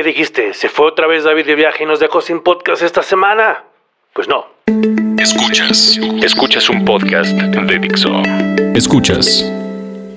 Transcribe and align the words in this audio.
¿Qué 0.00 0.04
dijiste? 0.04 0.54
¿Se 0.54 0.70
fue 0.70 0.86
otra 0.86 1.06
vez 1.06 1.24
David 1.24 1.44
de 1.44 1.54
viaje 1.54 1.84
y 1.84 1.86
nos 1.86 2.00
dejó 2.00 2.22
sin 2.22 2.40
podcast 2.40 2.82
esta 2.82 3.02
semana? 3.02 3.64
Pues 4.14 4.28
no. 4.28 4.46
Escuchas. 5.18 6.00
Escuchas 6.22 6.70
un 6.70 6.86
podcast 6.86 7.32
de 7.32 7.78
Dixo. 7.78 8.22
Escuchas. 8.74 9.44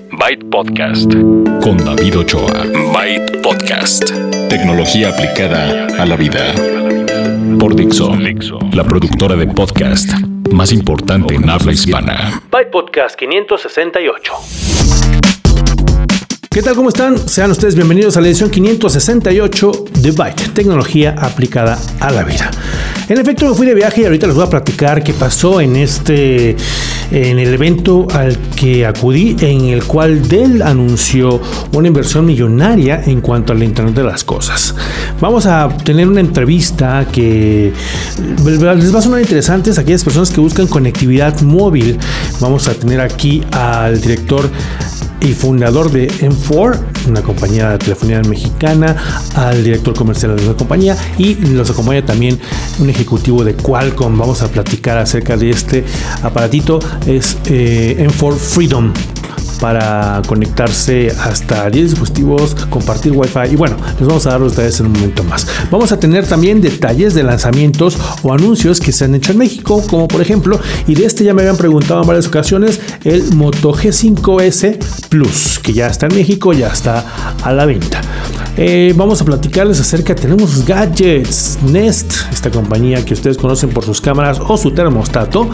Byte 0.09 0.45
Podcast. 0.49 1.11
Con 1.61 1.75
David 1.83 2.17
Ochoa. 2.17 2.63
Byte 2.93 3.41
Podcast. 3.41 4.09
Tecnología 4.47 5.09
aplicada 5.09 5.87
a 6.01 6.05
la 6.05 6.15
vida. 6.15 6.53
Por 7.59 7.75
Dixo. 7.75 8.15
La 8.71 8.85
productora 8.85 9.35
de 9.35 9.47
podcast 9.47 10.13
más 10.49 10.71
importante 10.71 11.35
en 11.35 11.49
habla 11.49 11.73
hispana. 11.73 12.41
Byte 12.49 12.71
Podcast 12.71 13.19
568. 13.19 14.72
¿Qué 16.53 16.61
tal? 16.61 16.75
¿Cómo 16.75 16.89
están? 16.89 17.17
Sean 17.27 17.49
ustedes 17.49 17.73
bienvenidos 17.73 18.15
a 18.15 18.21
la 18.21 18.27
edición 18.27 18.51
568 18.51 19.71
de 20.01 20.11
Byte, 20.11 20.49
tecnología 20.53 21.15
aplicada 21.17 21.79
a 21.99 22.11
la 22.11 22.21
vida. 22.21 22.51
En 23.09 23.17
efecto, 23.17 23.49
me 23.49 23.55
fui 23.55 23.65
de 23.65 23.73
viaje 23.73 24.01
y 24.01 24.05
ahorita 24.05 24.27
les 24.27 24.35
voy 24.35 24.45
a 24.45 24.49
platicar 24.51 25.03
qué 25.03 25.13
pasó 25.13 25.59
en 25.59 25.75
este 25.75 26.55
en 27.09 27.39
el 27.39 27.55
evento 27.55 28.07
al 28.13 28.37
que 28.55 28.85
acudí 28.85 29.35
en 29.41 29.65
el 29.65 29.83
cual 29.85 30.27
Dell 30.27 30.61
anunció 30.61 31.41
una 31.73 31.87
inversión 31.87 32.27
millonaria 32.27 33.01
en 33.03 33.21
cuanto 33.21 33.51
al 33.51 33.63
Internet 33.63 33.95
de 33.95 34.03
las 34.03 34.23
cosas. 34.23 34.75
Vamos 35.19 35.47
a 35.47 35.75
tener 35.83 36.07
una 36.07 36.19
entrevista 36.19 37.07
que 37.11 37.73
les 38.45 38.63
va 38.63 38.99
a 38.99 39.01
sonar 39.01 39.21
interesante 39.21 39.71
a 39.71 39.81
aquellas 39.81 40.03
personas 40.03 40.29
que 40.29 40.39
buscan 40.39 40.67
conectividad 40.67 41.41
móvil. 41.41 41.97
Vamos 42.39 42.67
a 42.67 42.75
tener 42.75 43.01
aquí 43.01 43.41
al 43.51 43.99
director 43.99 44.51
y 45.23 45.33
fundador 45.33 45.89
de 45.89 46.07
M4, 46.43 46.79
una 47.07 47.21
compañía 47.21 47.69
de 47.71 47.77
telefonía 47.77 48.21
mexicana, 48.21 48.95
al 49.35 49.63
director 49.63 49.95
comercial 49.95 50.35
de 50.35 50.45
la 50.45 50.53
compañía 50.53 50.97
y 51.17 51.35
nos 51.35 51.69
acompaña 51.69 52.05
también 52.05 52.39
un 52.79 52.89
ejecutivo 52.89 53.43
de 53.43 53.55
Qualcomm. 53.55 54.17
Vamos 54.17 54.41
a 54.41 54.47
platicar 54.47 54.97
acerca 54.97 55.37
de 55.37 55.49
este 55.49 55.83
aparatito, 56.21 56.79
es 57.05 57.37
eh, 57.45 58.07
M4 58.07 58.35
Freedom 58.35 58.93
para 59.63 60.21
conectarse 60.27 61.09
hasta 61.21 61.69
10 61.69 61.91
dispositivos, 61.91 62.53
compartir 62.69 63.13
Wi-Fi 63.13 63.53
y 63.53 63.55
bueno, 63.55 63.77
les 63.97 64.05
vamos 64.05 64.27
a 64.27 64.31
dar 64.31 64.41
los 64.41 64.57
detalles 64.57 64.77
en 64.81 64.87
un 64.87 64.91
momento 64.91 65.23
más. 65.23 65.47
Vamos 65.71 65.93
a 65.93 65.97
tener 65.97 66.27
también 66.27 66.59
detalles 66.59 67.13
de 67.13 67.23
lanzamientos 67.23 67.97
o 68.23 68.33
anuncios 68.33 68.81
que 68.81 68.91
se 68.91 69.05
han 69.05 69.15
hecho 69.15 69.31
en 69.31 69.37
México, 69.37 69.81
como 69.89 70.09
por 70.09 70.21
ejemplo, 70.21 70.59
y 70.85 70.95
de 70.95 71.05
este 71.05 71.23
ya 71.23 71.33
me 71.33 71.43
habían 71.43 71.55
preguntado 71.55 72.01
en 72.01 72.07
varias 72.07 72.27
ocasiones, 72.27 72.81
el 73.05 73.33
Moto 73.35 73.73
G5S 73.73 74.79
Plus, 75.07 75.59
que 75.59 75.71
ya 75.71 75.87
está 75.87 76.07
en 76.07 76.15
México, 76.15 76.51
ya 76.51 76.67
está 76.67 77.05
a 77.41 77.53
la 77.53 77.65
venta. 77.65 78.01
Eh, 78.57 78.93
vamos 78.97 79.21
a 79.21 79.23
platicarles 79.23 79.79
acerca, 79.79 80.13
tenemos 80.13 80.65
gadgets, 80.65 81.59
Nest, 81.63 82.11
esta 82.33 82.51
compañía 82.51 83.05
que 83.05 83.13
ustedes 83.13 83.37
conocen 83.37 83.69
por 83.69 83.85
sus 83.85 84.01
cámaras 84.01 84.41
o 84.45 84.57
su 84.57 84.71
termostato, 84.71 85.49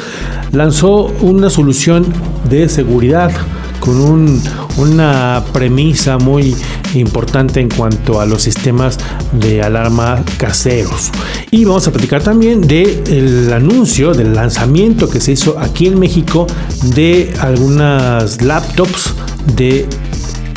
lanzó 0.51 1.13
una 1.21 1.51
solución 1.51 2.11
de 2.49 2.67
seguridad 2.69 3.31
con 3.79 4.41
una 4.77 5.43
premisa 5.53 6.17
muy 6.17 6.55
importante 6.95 7.59
en 7.59 7.69
cuanto 7.69 8.19
a 8.19 8.25
los 8.25 8.41
sistemas 8.41 8.97
de 9.33 9.61
alarma 9.61 10.23
caseros. 10.37 11.11
Y 11.51 11.65
vamos 11.65 11.87
a 11.87 11.91
platicar 11.91 12.21
también 12.23 12.61
del 12.61 13.51
anuncio, 13.53 14.13
del 14.13 14.33
lanzamiento 14.33 15.09
que 15.09 15.19
se 15.19 15.33
hizo 15.33 15.59
aquí 15.59 15.87
en 15.87 15.99
México 15.99 16.47
de 16.95 17.33
algunas 17.39 18.41
laptops 18.41 19.13
de 19.55 19.87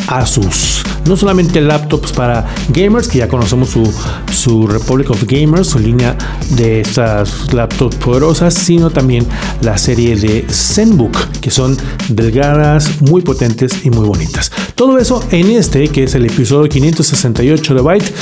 Asus. 0.06 0.82
No 1.06 1.16
solamente 1.16 1.60
laptops 1.60 2.12
para 2.12 2.46
gamers, 2.68 3.08
que 3.08 3.18
ya 3.18 3.28
conocemos 3.28 3.70
su, 3.70 3.92
su 4.32 4.66
Republic 4.66 5.10
of 5.10 5.24
Gamers, 5.24 5.68
su 5.68 5.78
línea 5.78 6.16
de 6.50 6.80
estas 6.80 7.52
laptops 7.52 7.96
poderosas, 7.96 8.54
sino 8.54 8.90
también 8.90 9.26
la 9.62 9.76
serie 9.78 10.14
de 10.16 10.46
ZenBook, 10.48 11.16
que 11.40 11.50
son 11.50 11.76
delgadas, 12.08 13.00
muy 13.02 13.22
potentes 13.22 13.84
y 13.84 13.90
muy 13.90 14.06
bonitas. 14.06 14.52
Todo 14.74 14.98
eso 14.98 15.24
en 15.30 15.50
este, 15.50 15.88
que 15.88 16.04
es 16.04 16.14
el 16.14 16.26
episodio 16.26 16.68
568 16.68 17.74
de 17.74 17.80
Byte. 17.80 18.14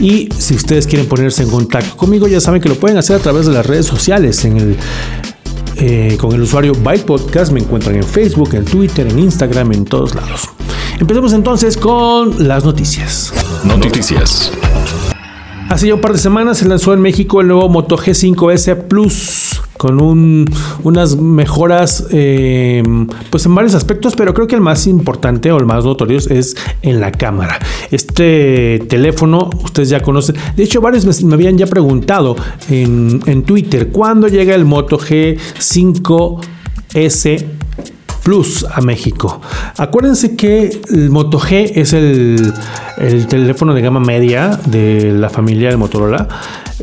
Y 0.00 0.28
si 0.36 0.54
ustedes 0.54 0.86
quieren 0.86 1.08
ponerse 1.08 1.42
en 1.42 1.50
contacto 1.50 1.96
conmigo, 1.96 2.26
ya 2.26 2.40
saben 2.40 2.60
que 2.60 2.68
lo 2.68 2.74
pueden 2.74 2.98
hacer 2.98 3.16
a 3.16 3.20
través 3.20 3.46
de 3.46 3.52
las 3.52 3.64
redes 3.64 3.86
sociales 3.86 4.44
en 4.44 4.56
el 4.56 4.76
eh, 5.78 6.16
con 6.18 6.32
el 6.32 6.40
usuario 6.40 6.72
Byte 6.74 7.04
Podcast. 7.04 7.52
Me 7.52 7.60
encuentran 7.60 7.96
en 7.96 8.04
Facebook, 8.04 8.54
en 8.54 8.64
Twitter, 8.64 9.06
en 9.06 9.18
Instagram, 9.18 9.72
en 9.72 9.84
todos 9.84 10.14
lados. 10.14 10.55
Empecemos 10.98 11.34
entonces 11.34 11.76
con 11.76 12.48
las 12.48 12.64
noticias. 12.64 13.32
Noticias. 13.64 14.50
Hace 15.68 15.88
ya 15.88 15.94
un 15.94 16.00
par 16.00 16.12
de 16.12 16.18
semanas 16.18 16.58
se 16.58 16.66
lanzó 16.66 16.94
en 16.94 17.00
México 17.00 17.40
el 17.40 17.48
nuevo 17.48 17.68
Moto 17.68 17.98
G5S 17.98 18.86
Plus 18.86 19.60
con 19.76 20.46
unas 20.84 21.16
mejoras 21.16 22.06
eh, 22.10 22.82
pues 23.30 23.44
en 23.44 23.54
varios 23.54 23.74
aspectos, 23.74 24.16
pero 24.16 24.32
creo 24.32 24.46
que 24.46 24.54
el 24.54 24.62
más 24.62 24.86
importante 24.86 25.52
o 25.52 25.58
el 25.58 25.66
más 25.66 25.84
notorio 25.84 26.16
es 26.16 26.56
en 26.80 27.00
la 27.00 27.12
cámara. 27.12 27.58
Este 27.90 28.82
teléfono 28.88 29.50
ustedes 29.62 29.90
ya 29.90 30.00
conocen, 30.00 30.36
de 30.56 30.62
hecho 30.62 30.80
varios 30.80 31.22
me, 31.22 31.34
habían 31.34 31.58
ya 31.58 31.66
preguntado 31.66 32.36
en, 32.70 33.20
en 33.26 33.42
Twitter, 33.42 33.88
¿cuándo 33.88 34.28
llega 34.28 34.54
el 34.54 34.64
Moto 34.64 34.98
G5S 34.98 37.55
Plus 38.26 38.66
a 38.68 38.80
México. 38.80 39.40
Acuérdense 39.76 40.34
que 40.34 40.80
el 40.90 41.10
Moto 41.10 41.38
G 41.38 41.70
es 41.76 41.92
el, 41.92 42.52
el 42.98 43.28
teléfono 43.28 43.72
de 43.72 43.80
gama 43.80 44.00
media 44.00 44.58
de 44.66 45.12
la 45.12 45.30
familia 45.30 45.70
de 45.70 45.76
Motorola. 45.76 46.26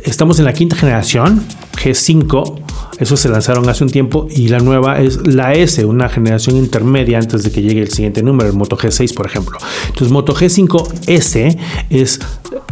Estamos 0.06 0.40
en 0.40 0.46
la 0.46 0.54
quinta 0.54 0.78
generación, 0.78 1.44
G5 1.76 2.64
esos 3.00 3.20
se 3.20 3.30
lanzaron 3.30 3.68
hace 3.70 3.84
un 3.84 3.90
tiempo 3.90 4.28
y 4.30 4.50
la 4.50 4.60
nueva 4.60 5.00
es 5.00 5.26
la 5.28 5.54
S, 5.54 5.84
una 5.86 6.10
generación 6.10 6.58
intermedia 6.58 7.18
antes 7.18 7.44
de 7.44 7.52
que 7.52 7.62
llegue 7.62 7.82
el 7.82 7.90
siguiente 7.90 8.22
número, 8.22 8.50
el 8.50 8.56
Moto 8.56 8.78
G6, 8.78 9.14
por 9.14 9.26
ejemplo. 9.26 9.58
Entonces, 9.88 10.12
Moto 10.12 10.34
G5S 10.34 11.58
es 11.90 12.20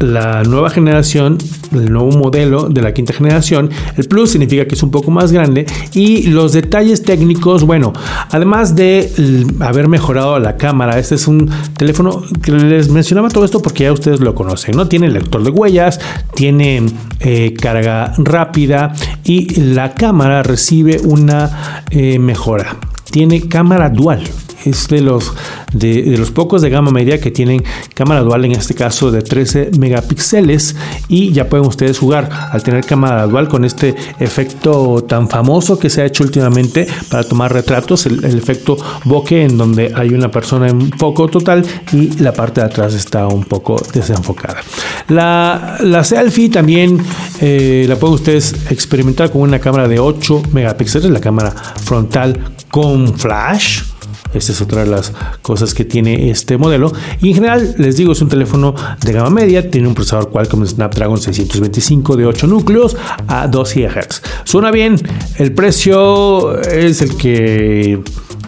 la 0.01 0.43
nueva 0.43 0.69
generación, 0.69 1.37
el 1.71 1.91
nuevo 1.91 2.11
modelo 2.11 2.69
de 2.69 2.81
la 2.81 2.93
quinta 2.93 3.13
generación. 3.13 3.69
El 3.97 4.07
Plus 4.07 4.31
significa 4.31 4.65
que 4.65 4.75
es 4.75 4.83
un 4.83 4.91
poco 4.91 5.11
más 5.11 5.31
grande 5.31 5.65
y 5.93 6.23
los 6.27 6.53
detalles 6.53 7.03
técnicos, 7.03 7.63
bueno, 7.63 7.93
además 8.29 8.75
de 8.75 9.11
haber 9.59 9.87
mejorado 9.87 10.39
la 10.39 10.57
cámara, 10.57 10.99
este 10.99 11.15
es 11.15 11.27
un 11.27 11.49
teléfono 11.77 12.23
que 12.41 12.51
les 12.51 12.89
mencionaba 12.89 13.29
todo 13.29 13.45
esto 13.45 13.61
porque 13.61 13.83
ya 13.83 13.93
ustedes 13.93 14.19
lo 14.19 14.35
conocen, 14.35 14.75
¿no? 14.75 14.87
Tiene 14.87 15.09
lector 15.09 15.43
de 15.43 15.49
huellas, 15.49 15.99
tiene 16.35 16.85
eh, 17.19 17.53
carga 17.53 18.13
rápida 18.17 18.93
y 19.23 19.61
la 19.61 19.93
cámara 19.93 20.43
recibe 20.43 20.99
una 21.03 21.83
eh, 21.91 22.19
mejora. 22.19 22.77
Tiene 23.11 23.47
cámara 23.47 23.89
dual 23.89 24.23
es 24.65 24.87
de 24.87 25.01
los, 25.01 25.33
de, 25.73 26.15
los 26.17 26.31
pocos 26.31 26.61
de 26.61 26.69
gama 26.69 26.91
media 26.91 27.19
que 27.19 27.31
tienen 27.31 27.63
cámara 27.93 28.21
dual, 28.21 28.45
en 28.45 28.53
este 28.53 28.73
caso 28.73 29.11
de 29.11 29.21
13 29.21 29.71
megapíxeles. 29.79 30.75
Y 31.07 31.31
ya 31.31 31.47
pueden 31.49 31.67
ustedes 31.67 31.99
jugar 31.99 32.29
al 32.51 32.63
tener 32.63 32.85
cámara 32.85 33.25
dual 33.27 33.47
con 33.47 33.65
este 33.65 33.95
efecto 34.19 35.03
tan 35.07 35.29
famoso 35.29 35.79
que 35.79 35.89
se 35.89 36.01
ha 36.01 36.05
hecho 36.05 36.23
últimamente 36.23 36.87
para 37.09 37.23
tomar 37.23 37.53
retratos, 37.53 38.05
el, 38.05 38.23
efecto 38.23 38.77
bokeh, 39.05 39.43
en 39.43 39.57
donde 39.57 39.91
hay 39.95 40.09
una 40.09 40.31
persona 40.31 40.67
en 40.67 40.91
foco 40.91 41.27
total 41.27 41.65
y 41.91 42.17
la 42.19 42.33
parte 42.33 42.61
de 42.61 42.67
atrás 42.67 42.93
está 42.93 43.27
un 43.27 43.43
poco 43.43 43.81
desenfocada. 43.93 44.61
La, 45.09 45.77
la 45.81 46.03
selfie 46.03 46.49
también 46.49 46.99
eh, 47.39 47.85
la 47.87 47.95
pueden 47.95 48.15
ustedes 48.15 48.55
experimentar 48.69 49.31
con 49.31 49.41
una 49.41 49.59
cámara 49.59 49.87
de 49.87 49.99
8 49.99 50.43
megapíxeles, 50.53 51.09
la 51.09 51.19
cámara 51.19 51.51
frontal 51.83 52.55
con 52.69 53.17
flash 53.17 53.90
esta 54.33 54.51
es 54.51 54.61
otra 54.61 54.83
de 54.83 54.89
las 54.89 55.13
cosas 55.41 55.73
que 55.73 55.85
tiene 55.85 56.29
este 56.29 56.57
modelo. 56.57 56.91
Y 57.21 57.29
en 57.29 57.35
general, 57.35 57.75
les 57.77 57.97
digo, 57.97 58.13
es 58.13 58.21
un 58.21 58.29
teléfono 58.29 58.73
de 59.03 59.13
gama 59.13 59.29
media. 59.29 59.69
Tiene 59.69 59.87
un 59.87 59.93
procesador 59.93 60.29
Qualcomm 60.29 60.65
Snapdragon 60.65 61.19
625 61.19 62.15
de 62.17 62.25
8 62.25 62.47
núcleos 62.47 62.95
a 63.27 63.47
2 63.47 63.75
GHz. 63.75 64.21
Suena 64.43 64.71
bien. 64.71 64.95
El 65.37 65.53
precio 65.53 66.59
es 66.61 67.01
el 67.01 67.15
que 67.17 68.01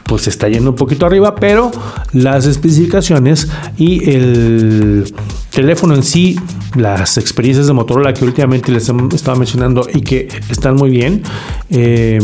pues 0.05 0.27
está 0.27 0.47
yendo 0.47 0.71
un 0.71 0.75
poquito 0.75 1.05
arriba, 1.05 1.35
pero 1.35 1.71
las 2.11 2.45
especificaciones 2.45 3.47
y 3.77 4.09
el 4.09 5.13
teléfono 5.49 5.95
en 5.95 6.03
sí, 6.03 6.39
las 6.75 7.17
experiencias 7.17 7.67
de 7.67 7.73
Motorola 7.73 8.13
que 8.13 8.25
últimamente 8.25 8.71
les 8.71 8.89
estaba 9.13 9.37
mencionando 9.37 9.87
y 9.93 10.01
que 10.01 10.27
están 10.49 10.75
muy 10.75 10.89
bien. 10.89 11.23
Eh, 11.69 12.19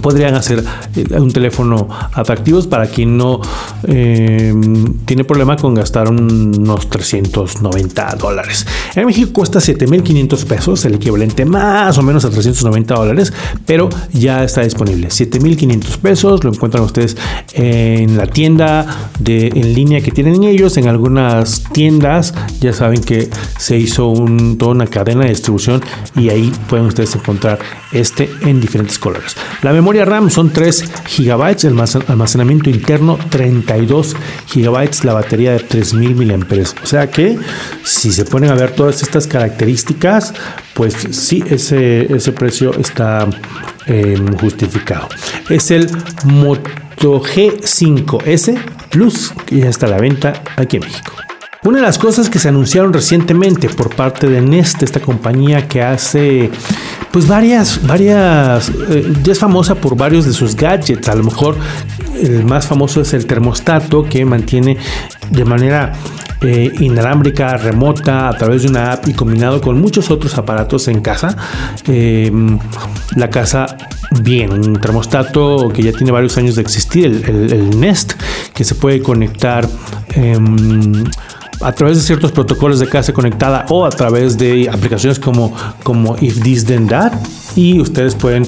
podrían 0.00 0.34
hacer 0.34 0.64
eh, 0.96 1.04
un 1.18 1.30
teléfono 1.30 1.88
atractivos 2.12 2.66
para 2.66 2.86
quien 2.86 3.16
no 3.16 3.40
eh, 3.84 4.54
tiene 5.04 5.24
problema 5.24 5.56
con 5.56 5.74
gastar 5.74 6.08
unos 6.08 6.88
390 6.88 8.16
dólares. 8.16 8.66
En 8.94 9.06
México 9.06 9.32
cuesta 9.32 9.58
7.500 9.58 10.44
pesos, 10.44 10.84
el 10.84 10.94
equivalente 10.94 11.44
más 11.44 11.96
o 11.98 12.02
menos 12.02 12.24
a 12.24 12.30
390 12.30 12.94
dólares, 12.94 13.32
pero 13.66 13.88
ya 14.12 14.44
está 14.44 14.62
disponible. 14.62 15.08
7.500 15.08 15.98
pesos, 15.98 16.44
lo 16.44 16.52
encuentran 16.52 16.84
ustedes 16.84 17.16
en 17.52 18.16
la 18.16 18.26
tienda 18.26 19.10
de, 19.18 19.48
en 19.48 19.74
línea 19.74 20.00
que 20.00 20.10
tienen 20.10 20.44
ellos, 20.44 20.76
en 20.76 20.88
algunas 20.88 21.64
tiendas, 21.72 22.34
ya 22.60 22.72
saben 22.72 23.02
que 23.02 23.28
se 23.58 23.76
hizo 23.76 24.14
toda 24.58 24.72
una 24.72 24.86
cadena 24.86 25.24
de 25.24 25.30
distribución 25.30 25.82
y 26.16 26.28
ahí 26.28 26.52
pueden 26.68 26.86
ustedes 26.86 27.14
encontrar 27.14 27.58
este 27.92 28.28
en 28.42 28.60
diferentes 28.60 28.98
colores. 28.98 29.36
La 29.62 29.72
memoria 29.84 30.06
RAM 30.06 30.30
son 30.30 30.48
3 30.48 30.82
GB, 31.18 31.66
el 31.66 31.78
almacenamiento 32.08 32.70
interno 32.70 33.18
32 33.28 34.16
GB, 34.54 35.04
la 35.04 35.12
batería 35.12 35.52
de 35.52 35.58
3000 35.58 36.14
mAh. 36.14 36.44
O 36.82 36.86
sea 36.86 37.10
que 37.10 37.38
si 37.82 38.10
se 38.10 38.24
ponen 38.24 38.50
a 38.50 38.54
ver 38.54 38.70
todas 38.70 39.02
estas 39.02 39.26
características, 39.26 40.32
pues 40.72 40.94
sí, 41.10 41.44
ese, 41.50 42.10
ese 42.14 42.32
precio 42.32 42.72
está 42.78 43.28
em, 43.84 44.26
justificado. 44.38 45.06
Es 45.50 45.70
el 45.70 45.90
Moto 46.24 47.20
G5S 47.20 48.58
Plus 48.88 49.34
que 49.44 49.58
ya 49.58 49.68
está 49.68 49.84
a 49.84 49.90
la 49.90 49.98
venta 49.98 50.32
aquí 50.56 50.78
en 50.78 50.84
México. 50.84 51.12
Una 51.64 51.78
de 51.78 51.84
las 51.84 51.98
cosas 51.98 52.28
que 52.28 52.38
se 52.38 52.50
anunciaron 52.50 52.92
recientemente 52.92 53.70
por 53.70 53.94
parte 53.94 54.28
de 54.28 54.42
Nest, 54.42 54.82
esta 54.82 55.00
compañía 55.00 55.66
que 55.66 55.82
hace 55.82 56.50
pues 57.14 57.28
varias, 57.28 57.86
varias, 57.86 58.72
eh, 58.90 59.12
ya 59.22 59.30
es 59.30 59.38
famosa 59.38 59.76
por 59.76 59.96
varios 59.96 60.26
de 60.26 60.32
sus 60.32 60.56
gadgets. 60.56 61.08
A 61.08 61.14
lo 61.14 61.22
mejor 61.22 61.56
el 62.20 62.44
más 62.44 62.66
famoso 62.66 63.02
es 63.02 63.14
el 63.14 63.24
termostato 63.26 64.02
que 64.02 64.24
mantiene 64.24 64.76
de 65.30 65.44
manera 65.44 65.92
eh, 66.40 66.72
inalámbrica, 66.80 67.56
remota, 67.56 68.28
a 68.28 68.36
través 68.36 68.62
de 68.62 68.68
una 68.68 68.90
app 68.94 69.06
y 69.06 69.12
combinado 69.12 69.60
con 69.60 69.80
muchos 69.80 70.10
otros 70.10 70.36
aparatos 70.38 70.88
en 70.88 71.02
casa. 71.02 71.36
Em, 71.86 72.58
la 73.14 73.30
casa 73.30 73.76
bien, 74.20 74.50
un 74.52 74.80
termostato 74.80 75.68
que 75.68 75.84
ya 75.84 75.92
tiene 75.92 76.10
varios 76.10 76.36
años 76.36 76.56
de 76.56 76.62
existir, 76.62 77.22
el, 77.28 77.78
Nest, 77.78 78.14
que 78.52 78.64
se 78.64 78.74
puede 78.74 79.00
conectar. 79.00 79.68
Em, 80.16 81.04
a 81.60 81.72
través 81.72 81.96
de 81.98 82.02
ciertos 82.02 82.32
protocolos 82.32 82.80
de 82.80 82.88
casa 82.88 83.12
conectada 83.12 83.66
o 83.68 83.84
a 83.84 83.90
través 83.90 84.36
de 84.38 84.68
aplicaciones 84.70 85.18
como, 85.18 85.54
como 85.82 86.16
If 86.20 86.42
This 86.42 86.64
Then 86.64 86.88
That 86.88 87.12
y 87.56 87.80
ustedes 87.80 88.14
pueden 88.14 88.46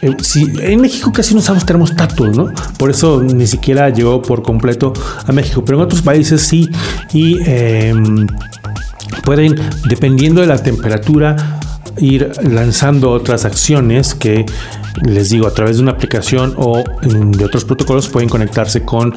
eh, 0.00 0.14
si, 0.22 0.52
en 0.60 0.80
México 0.80 1.12
casi 1.12 1.34
no 1.34 1.40
usamos 1.40 1.66
termostatos, 1.66 2.36
¿no? 2.36 2.52
Por 2.78 2.90
eso 2.90 3.20
ni 3.20 3.46
siquiera 3.46 3.90
llegó 3.90 4.22
por 4.22 4.42
completo 4.42 4.92
a 5.26 5.32
México, 5.32 5.64
pero 5.64 5.78
en 5.78 5.84
otros 5.84 6.02
países 6.02 6.42
sí 6.42 6.70
y 7.12 7.38
em, 7.44 8.26
pueden, 9.24 9.56
dependiendo 9.88 10.40
de 10.40 10.46
la 10.46 10.58
temperatura, 10.58 11.58
ir 12.00 12.30
lanzando 12.42 13.10
otras 13.10 13.44
acciones 13.44 14.14
que 14.14 14.46
les 15.02 15.30
digo, 15.30 15.46
a 15.46 15.54
través 15.54 15.76
de 15.76 15.82
una 15.82 15.92
aplicación 15.92 16.54
o 16.56 16.82
de 17.02 17.44
otros 17.44 17.64
protocolos 17.64 18.08
pueden 18.08 18.28
conectarse 18.28 18.82
con, 18.82 19.14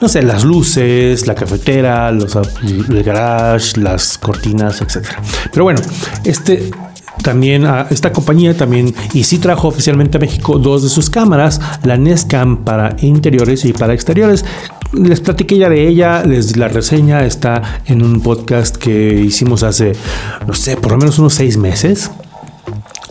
no 0.00 0.08
sé, 0.08 0.22
las 0.22 0.44
luces, 0.44 1.26
la 1.26 1.34
cafetera, 1.34 2.10
los, 2.12 2.36
el 2.62 3.02
garage, 3.02 3.80
las 3.80 4.18
cortinas, 4.18 4.80
etc. 4.80 5.06
Pero 5.50 5.64
bueno, 5.64 5.80
este 6.24 6.70
también 7.22 7.66
esta 7.90 8.10
compañía 8.12 8.56
también 8.56 8.94
y 9.12 9.24
sí 9.24 9.38
trajo 9.38 9.68
oficialmente 9.68 10.16
a 10.16 10.20
México 10.20 10.58
dos 10.58 10.82
de 10.82 10.88
sus 10.88 11.10
cámaras, 11.10 11.60
la 11.84 11.96
Nescam 11.96 12.64
para 12.64 12.96
interiores 13.00 13.64
y 13.64 13.72
para 13.72 13.94
exteriores. 13.94 14.44
Les 14.92 15.20
platiqué 15.20 15.56
ya 15.56 15.68
de 15.68 15.88
ella, 15.88 16.22
les 16.24 16.56
la 16.56 16.68
reseña 16.68 17.24
está 17.24 17.80
en 17.86 18.02
un 18.02 18.20
podcast 18.20 18.76
que 18.76 19.20
hicimos 19.20 19.62
hace, 19.62 19.92
no 20.46 20.54
sé, 20.54 20.76
por 20.76 20.92
lo 20.92 20.98
menos 20.98 21.18
unos 21.18 21.34
seis 21.34 21.56
meses 21.56 22.10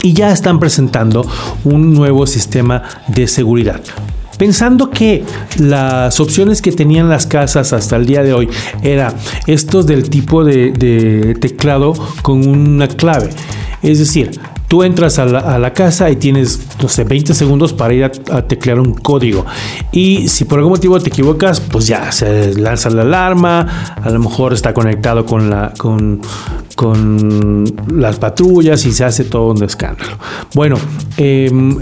y 0.04 0.14
ya 0.14 0.32
están 0.32 0.60
presentando 0.60 1.26
un 1.64 1.94
nuevo 1.94 2.26
sistema 2.28 2.84
de 3.08 3.28
seguridad 3.28 3.82
pensando 4.42 4.90
que 4.90 5.24
las 5.60 6.20
opciones 6.20 6.64
que 6.64 6.72
tenían 6.72 7.10
las 7.10 7.28
casas 7.28 7.74
hasta 7.74 7.96
el 7.96 8.08
día 8.08 8.24
de 8.24 8.34
hoy 8.34 8.50
era 8.82 9.14
estos 9.46 9.86
del 9.86 10.10
tipo 10.10 10.44
de, 10.44 11.38
teclado 11.40 11.94
con 12.24 12.48
una 12.48 12.88
clave. 12.88 13.30
Es 13.84 14.00
decir, 14.00 14.32
tú 14.68 14.82
entras 14.82 15.20
a 15.20 15.26
la, 15.26 15.74
casa 15.74 16.10
y 16.10 16.16
tienes, 16.16 16.60
no 16.82 16.90
sé, 16.90 17.04
20 17.04 17.36
segundos 17.36 17.72
para 17.72 17.94
ir 17.94 18.04
a, 18.06 18.42
teclear 18.48 18.80
un 18.80 18.96
código. 18.96 19.46
Y 19.92 20.28
si 20.28 20.46
por 20.46 20.58
algún 20.58 20.72
motivo 20.72 21.00
te 21.00 21.10
equivocas, 21.10 21.60
pues 21.60 21.86
ya 21.86 22.12
se 22.12 22.56
lanza 22.56 22.90
la 22.90 23.04
alarma, 23.04 23.96
a 24.02 24.10
lo 24.10 24.18
mejor 24.18 24.54
está 24.54 24.74
conectado 24.74 25.24
con, 25.24 25.52
la, 25.52 25.72
con, 25.78 26.20
con 26.76 27.66
las 27.94 28.18
patrullas 28.18 28.86
y 28.86 28.92
se 28.92 29.04
hace 29.04 29.26
todo 29.26 29.52
un 29.52 29.64
escándalo. 29.64 30.18
Bueno, 30.54 30.78
em, 31.18 31.78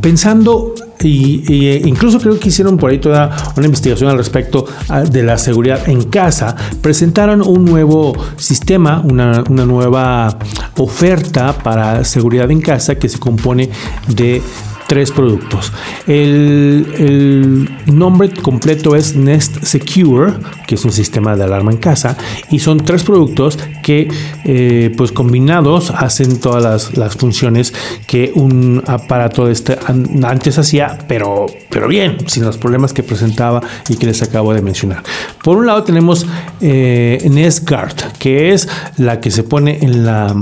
pensando 0.00 0.74
y, 1.02 1.66
e 1.66 1.88
incluso 1.88 2.18
creo 2.18 2.38
que 2.38 2.48
hicieron 2.48 2.76
por 2.76 2.90
ahí 2.90 2.98
toda 2.98 3.34
una 3.56 3.66
investigación 3.66 4.10
al 4.10 4.18
respecto 4.18 4.66
ah, 4.88 5.02
de 5.02 5.22
la 5.22 5.38
seguridad 5.38 5.88
en 5.88 6.04
casa. 6.04 6.54
Presentaron 6.80 7.42
un 7.42 7.64
nuevo 7.64 8.12
sistema, 8.36 9.02
una 9.04 9.42
nueva 9.42 10.38
oferta 10.76 11.56
para 11.56 12.04
seguridad 12.04 12.50
en 12.50 12.60
casa 12.60 12.96
que 12.96 13.08
se 13.08 13.18
compone 13.18 13.70
de 14.08 14.42
tres 14.90 15.12
productos. 15.12 15.72
El, 16.08 17.70
nombre 17.86 18.28
completo 18.30 18.96
es 18.96 19.14
Nest 19.14 19.62
Secure, 19.62 20.32
que 20.66 20.74
es 20.74 20.84
un 20.84 20.90
sistema 20.90 21.36
de 21.36 21.44
alarma 21.44 21.70
en 21.70 21.78
casa, 21.78 22.16
y 22.50 22.58
son 22.58 22.78
tres 22.78 23.04
productos 23.04 23.56
que 23.84 24.08
eh, 24.44 24.92
pues 24.96 25.12
combinados 25.12 25.92
hacen 25.92 26.40
todas 26.40 26.92
las, 26.96 27.16
funciones 27.16 27.72
que 28.08 28.32
un 28.34 28.82
aparato 28.84 29.46
de 29.46 29.52
este 29.52 29.78
antes 30.24 30.58
hacía, 30.58 30.98
pero, 31.06 31.46
pero 31.68 31.86
bien, 31.86 32.16
sin 32.26 32.44
los 32.44 32.58
problemas 32.58 32.92
que 32.92 33.04
presentaba 33.04 33.60
y 33.88 33.94
que 33.94 34.06
les 34.06 34.22
acabo 34.22 34.52
de 34.54 34.60
mencionar. 34.60 35.04
Por 35.44 35.56
un 35.56 35.66
lado 35.66 35.84
tenemos 35.84 36.26
eh, 36.60 37.24
Nest 37.30 37.68
Guard, 37.68 37.94
que 38.18 38.52
es 38.52 38.68
la 38.96 39.20
que 39.20 39.30
se 39.30 39.44
pone 39.44 39.78
en 39.82 40.04
la 40.04 40.34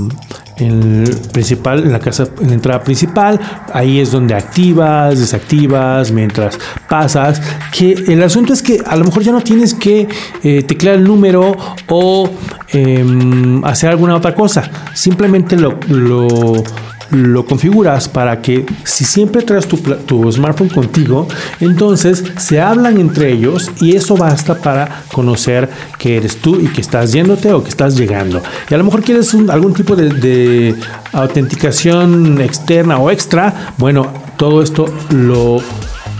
el 0.59 1.17
principal, 1.33 1.85
en 1.85 1.93
la 1.93 1.99
casa, 1.99 2.29
en 2.41 2.49
la 2.49 2.55
entrada 2.55 2.83
principal, 2.83 3.41
ahí 3.73 4.01
es 4.01 4.11
donde 4.11 4.35
activas, 4.35 5.19
desactivas, 5.19 6.11
mientras 6.11 6.59
pasas. 6.89 7.41
Que 7.73 7.93
el 7.93 8.23
asunto 8.23 8.53
es 8.53 8.63
que 8.63 8.81
a 8.87 8.97
lo 8.97 9.05
mejor 9.05 9.23
ya 9.23 9.33
no 9.33 9.41
tienes 9.41 9.75
que 9.75 10.09
eh, 10.43 10.63
teclear 10.63 10.97
el 10.97 11.05
número 11.05 11.57
o 11.89 12.31
em, 12.69 13.65
hacer 13.65 13.91
alguna 13.91 14.17
otra 14.17 14.35
cosa. 14.35 14.71
Simplemente 14.95 15.57
lo 15.57 15.79
lo 17.11 17.47
configuras 17.47 18.09
para 18.09 18.41
que 18.43 18.67
si 18.85 19.05
siempre 19.05 19.43
traes 19.43 19.67
tu, 19.67 20.33
smartphone 20.33 20.69
contigo, 20.69 21.27
entonces 21.61 22.25
se 22.37 22.61
hablan 22.61 22.99
entre 22.99 23.33
ellos 23.33 23.71
y 23.81 23.97
eso 23.97 24.17
basta 24.17 24.57
para 24.57 25.03
conocer 25.13 25.69
que 25.99 26.17
eres 26.17 26.37
tú 26.37 26.61
y 26.61 26.69
que 26.69 26.81
estás 26.81 27.13
yéndote 27.13 27.53
o 27.53 27.63
que 27.63 27.71
estás 27.71 27.97
llegando. 27.97 28.43
Y 28.69 28.75
a 28.75 28.79
lo 28.79 28.85
mejor 28.85 29.03
quieres 29.03 29.35
algún 29.49 29.75
tipo 29.75 29.97
de, 29.97 30.11
de 30.11 30.75
autenticación 31.13 32.41
externa 32.41 32.99
o 32.99 33.11
extra. 33.11 33.73
Bueno, 33.79 34.13
todo 34.37 34.63
esto 34.63 34.87
lo 35.11 35.61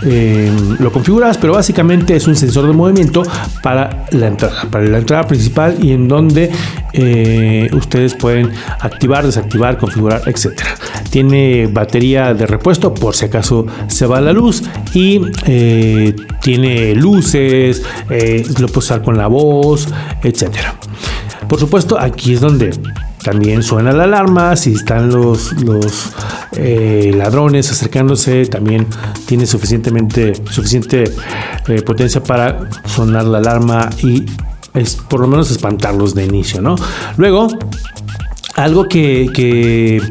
eh, 0.03 0.51
lo 0.79 0.91
configuras, 0.91 1.37
pero 1.37 1.53
básicamente 1.53 2.15
es 2.15 2.27
un 2.27 2.35
sensor 2.35 2.67
de 2.67 2.73
movimiento 2.73 3.23
para 3.61 4.05
la 4.11 4.27
entrada, 4.27 4.65
para 4.69 4.85
la 4.85 4.99
entrada 4.99 5.27
principal 5.27 5.77
y 5.83 5.91
en 5.91 6.07
donde 6.07 6.51
eh, 6.93 7.69
ustedes 7.73 8.15
pueden 8.15 8.51
activar, 8.79 9.25
desactivar, 9.25 9.77
configurar, 9.77 10.21
etcétera. 10.25 10.75
Tiene 11.09 11.67
batería 11.67 12.33
de 12.33 12.45
repuesto 12.45 12.93
por 12.93 13.15
si 13.15 13.25
acaso 13.25 13.65
se 13.87 14.05
va 14.05 14.21
la 14.21 14.33
luz 14.33 14.63
y 14.93 15.21
eh, 15.45 16.15
tiene 16.41 16.95
luces, 16.95 17.83
lo 18.59 18.67
puedes 18.67 18.77
usar 18.77 19.01
con 19.01 19.17
la 19.17 19.27
voz, 19.27 19.87
etcétera. 20.23 20.75
Por 21.47 21.59
supuesto, 21.59 21.99
aquí 21.99 22.33
es 22.33 22.41
donde 22.41 22.71
también 23.23 23.63
suena 23.63 23.91
la 23.91 24.03
alarma, 24.03 24.55
si 24.55 24.73
están 24.73 25.09
los, 25.09 25.53
los 25.61 26.11
eh, 26.53 27.11
ladrones 27.15 27.69
acercándose, 27.71 28.45
también 28.45 28.87
tiene 29.25 29.45
suficientemente, 29.45 30.33
suficiente 30.49 31.03
eh, 31.67 31.81
potencia 31.81 32.23
para 32.23 32.69
sonar 32.85 33.25
la 33.25 33.39
alarma 33.39 33.89
y 34.01 34.25
es, 34.73 34.95
por 34.95 35.19
lo 35.19 35.27
menos 35.27 35.51
espantarlos 35.51 36.15
de 36.15 36.25
inicio, 36.25 36.61
¿no? 36.61 36.75
Luego, 37.17 37.47
algo 38.55 38.87
que, 38.87 39.29
que 39.33 40.01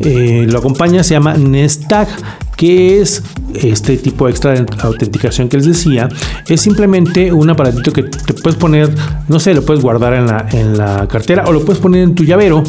eh, 0.00 0.46
lo 0.48 0.58
acompaña 0.58 1.02
se 1.02 1.14
llama 1.14 1.34
Nest 1.34 1.86
Tag, 1.88 2.08
¿Qué 2.56 3.00
es 3.00 3.22
este 3.54 3.96
tipo 3.96 4.28
extra 4.28 4.52
de 4.52 4.66
autenticación 4.80 5.48
que 5.48 5.56
les 5.56 5.66
decía? 5.66 6.08
Es 6.48 6.60
simplemente 6.60 7.32
un 7.32 7.50
aparatito 7.50 7.92
que 7.92 8.04
te 8.04 8.34
puedes 8.34 8.58
poner, 8.58 8.94
no 9.28 9.40
sé, 9.40 9.54
lo 9.54 9.64
puedes 9.64 9.82
guardar 9.82 10.14
en 10.14 10.26
la, 10.26 10.46
en 10.52 10.78
la 10.78 11.06
cartera 11.08 11.44
o 11.46 11.52
lo 11.52 11.64
puedes 11.64 11.80
poner 11.80 12.02
en 12.02 12.14
tu 12.14 12.24
llavero. 12.24 12.62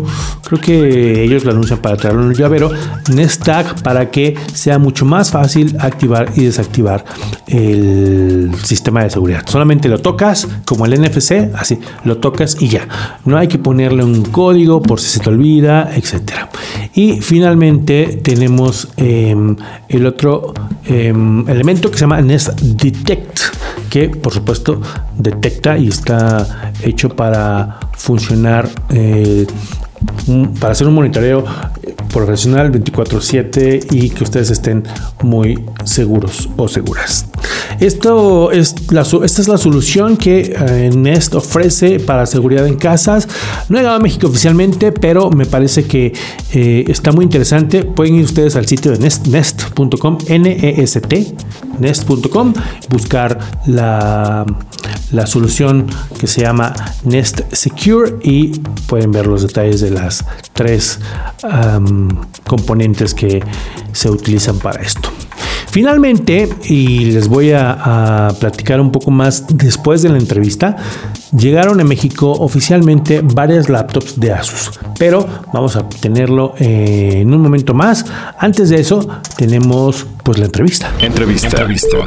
Creo 0.47 0.61
que 0.61 1.23
ellos 1.23 1.43
lo 1.43 1.51
anuncian 1.51 1.79
para 1.79 1.97
traerlo 1.97 2.23
en 2.23 2.31
el 2.31 2.37
llavero. 2.37 2.71
Nest 3.13 3.43
Tag 3.43 3.81
para 3.83 4.09
que 4.09 4.35
sea 4.53 4.79
mucho 4.79 5.05
más 5.05 5.31
fácil 5.31 5.75
activar 5.79 6.31
y 6.35 6.45
desactivar 6.45 7.05
el 7.47 8.51
sistema 8.63 9.03
de 9.03 9.09
seguridad. 9.09 9.43
Solamente 9.47 9.87
lo 9.87 9.99
tocas 9.99 10.47
como 10.65 10.85
el 10.85 10.99
NFC, 10.99 11.49
así 11.55 11.79
lo 12.03 12.17
tocas 12.17 12.57
y 12.59 12.69
ya. 12.69 12.87
No 13.25 13.37
hay 13.37 13.47
que 13.47 13.57
ponerle 13.57 14.03
un 14.03 14.23
código 14.25 14.81
por 14.81 14.99
si 14.99 15.09
se 15.09 15.19
te 15.19 15.29
olvida, 15.29 15.91
etcétera. 15.95 16.49
Y 16.93 17.21
finalmente 17.21 18.21
tenemos 18.23 18.87
em, 18.97 19.55
el 19.89 20.05
otro 20.05 20.53
em, 20.85 21.47
elemento 21.47 21.89
que 21.89 21.97
se 21.97 22.01
llama 22.01 22.21
Nest 22.21 22.59
Detect, 22.61 23.39
que 23.89 24.09
por 24.09 24.33
supuesto 24.33 24.81
detecta 25.17 25.77
y 25.77 25.87
está 25.87 26.71
hecho 26.81 27.09
para 27.09 27.79
funcionar 27.93 28.69
eh, 28.89 29.45
para 30.59 30.71
hacer 30.73 30.87
un 30.87 30.95
monitoreo 30.95 31.43
profesional 32.11 32.71
24/7 32.71 33.87
y 33.91 34.09
que 34.09 34.23
ustedes 34.23 34.49
estén 34.49 34.83
muy 35.21 35.63
seguros 35.83 36.49
o 36.57 36.67
seguras. 36.67 37.25
Esto 37.79 38.51
es 38.51 38.91
la, 38.91 39.01
esta 39.01 39.41
es 39.41 39.47
la 39.47 39.57
solución 39.57 40.15
que 40.15 40.55
eh, 40.57 40.89
Nest 40.95 41.35
ofrece 41.35 41.99
para 41.99 42.25
seguridad 42.25 42.65
en 42.67 42.75
casas. 42.75 43.27
No 43.69 43.77
he 43.77 43.81
llegado 43.81 43.97
a 43.97 43.99
México 43.99 44.27
oficialmente, 44.27 44.91
pero 44.91 45.29
me 45.29 45.45
parece 45.45 45.83
que 45.83 46.13
eh, 46.53 46.85
está 46.87 47.11
muy 47.11 47.25
interesante. 47.25 47.83
Pueden 47.83 48.15
ir 48.15 48.25
ustedes 48.25 48.55
al 48.55 48.65
sitio 48.65 48.91
de 48.91 48.99
nest.com, 48.99 50.17
N-E-S-T, 50.27 51.35
nest.com, 51.79 52.53
buscar 52.89 53.39
la, 53.67 54.45
la 55.11 55.27
solución 55.27 55.87
que 56.19 56.27
se 56.27 56.41
llama 56.41 56.73
Nest 57.03 57.41
Secure 57.51 58.15
y 58.23 58.59
pueden 58.87 59.11
ver 59.11 59.27
los 59.27 59.41
detalles 59.41 59.81
de 59.81 59.91
las 59.91 60.14
tres 60.53 60.99
componentes 62.45 63.13
que 63.13 63.43
se 63.91 64.09
utilizan 64.09 64.59
para 64.59 64.81
esto. 64.81 65.09
Finalmente, 65.75 66.47
y 66.69 67.11
les 67.11 67.27
voy 67.27 67.51
a, 67.51 68.33
platicar 68.39 68.79
un 68.79 68.93
poco 68.93 69.11
más 69.11 69.45
después 69.49 70.01
de 70.01 70.07
la 70.07 70.17
entrevista, 70.17 70.77
llegaron 71.37 71.81
a 71.81 71.83
México 71.83 72.31
oficialmente 72.31 73.19
varias 73.21 73.67
laptops 73.67 74.17
de 74.17 74.31
Asus, 74.31 74.71
pero 74.97 75.27
vamos 75.51 75.75
a 75.75 75.89
tenerlo 75.89 76.53
eh, 76.59 77.19
en 77.21 77.33
un 77.33 77.41
momento 77.41 77.73
más. 77.73 78.05
Antes 78.39 78.69
de 78.69 78.79
eso, 78.79 79.05
tenemos 79.35 80.07
pues 80.23 80.37
la 80.37 80.45
entrevista. 80.45 80.91
Entrevista. 80.99 81.47
entrevista. 81.47 81.97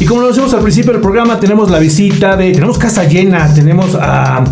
Y 0.00 0.06
como 0.06 0.22
lo 0.22 0.28
decimos 0.28 0.54
al 0.54 0.60
principio 0.60 0.92
del 0.92 1.02
programa, 1.02 1.38
tenemos 1.38 1.70
la 1.70 1.80
visita 1.80 2.36
de, 2.36 2.52
tenemos 2.52 2.78
casa 2.78 3.04
llena, 3.04 3.52
tenemos 3.52 3.94
a... 3.96 4.44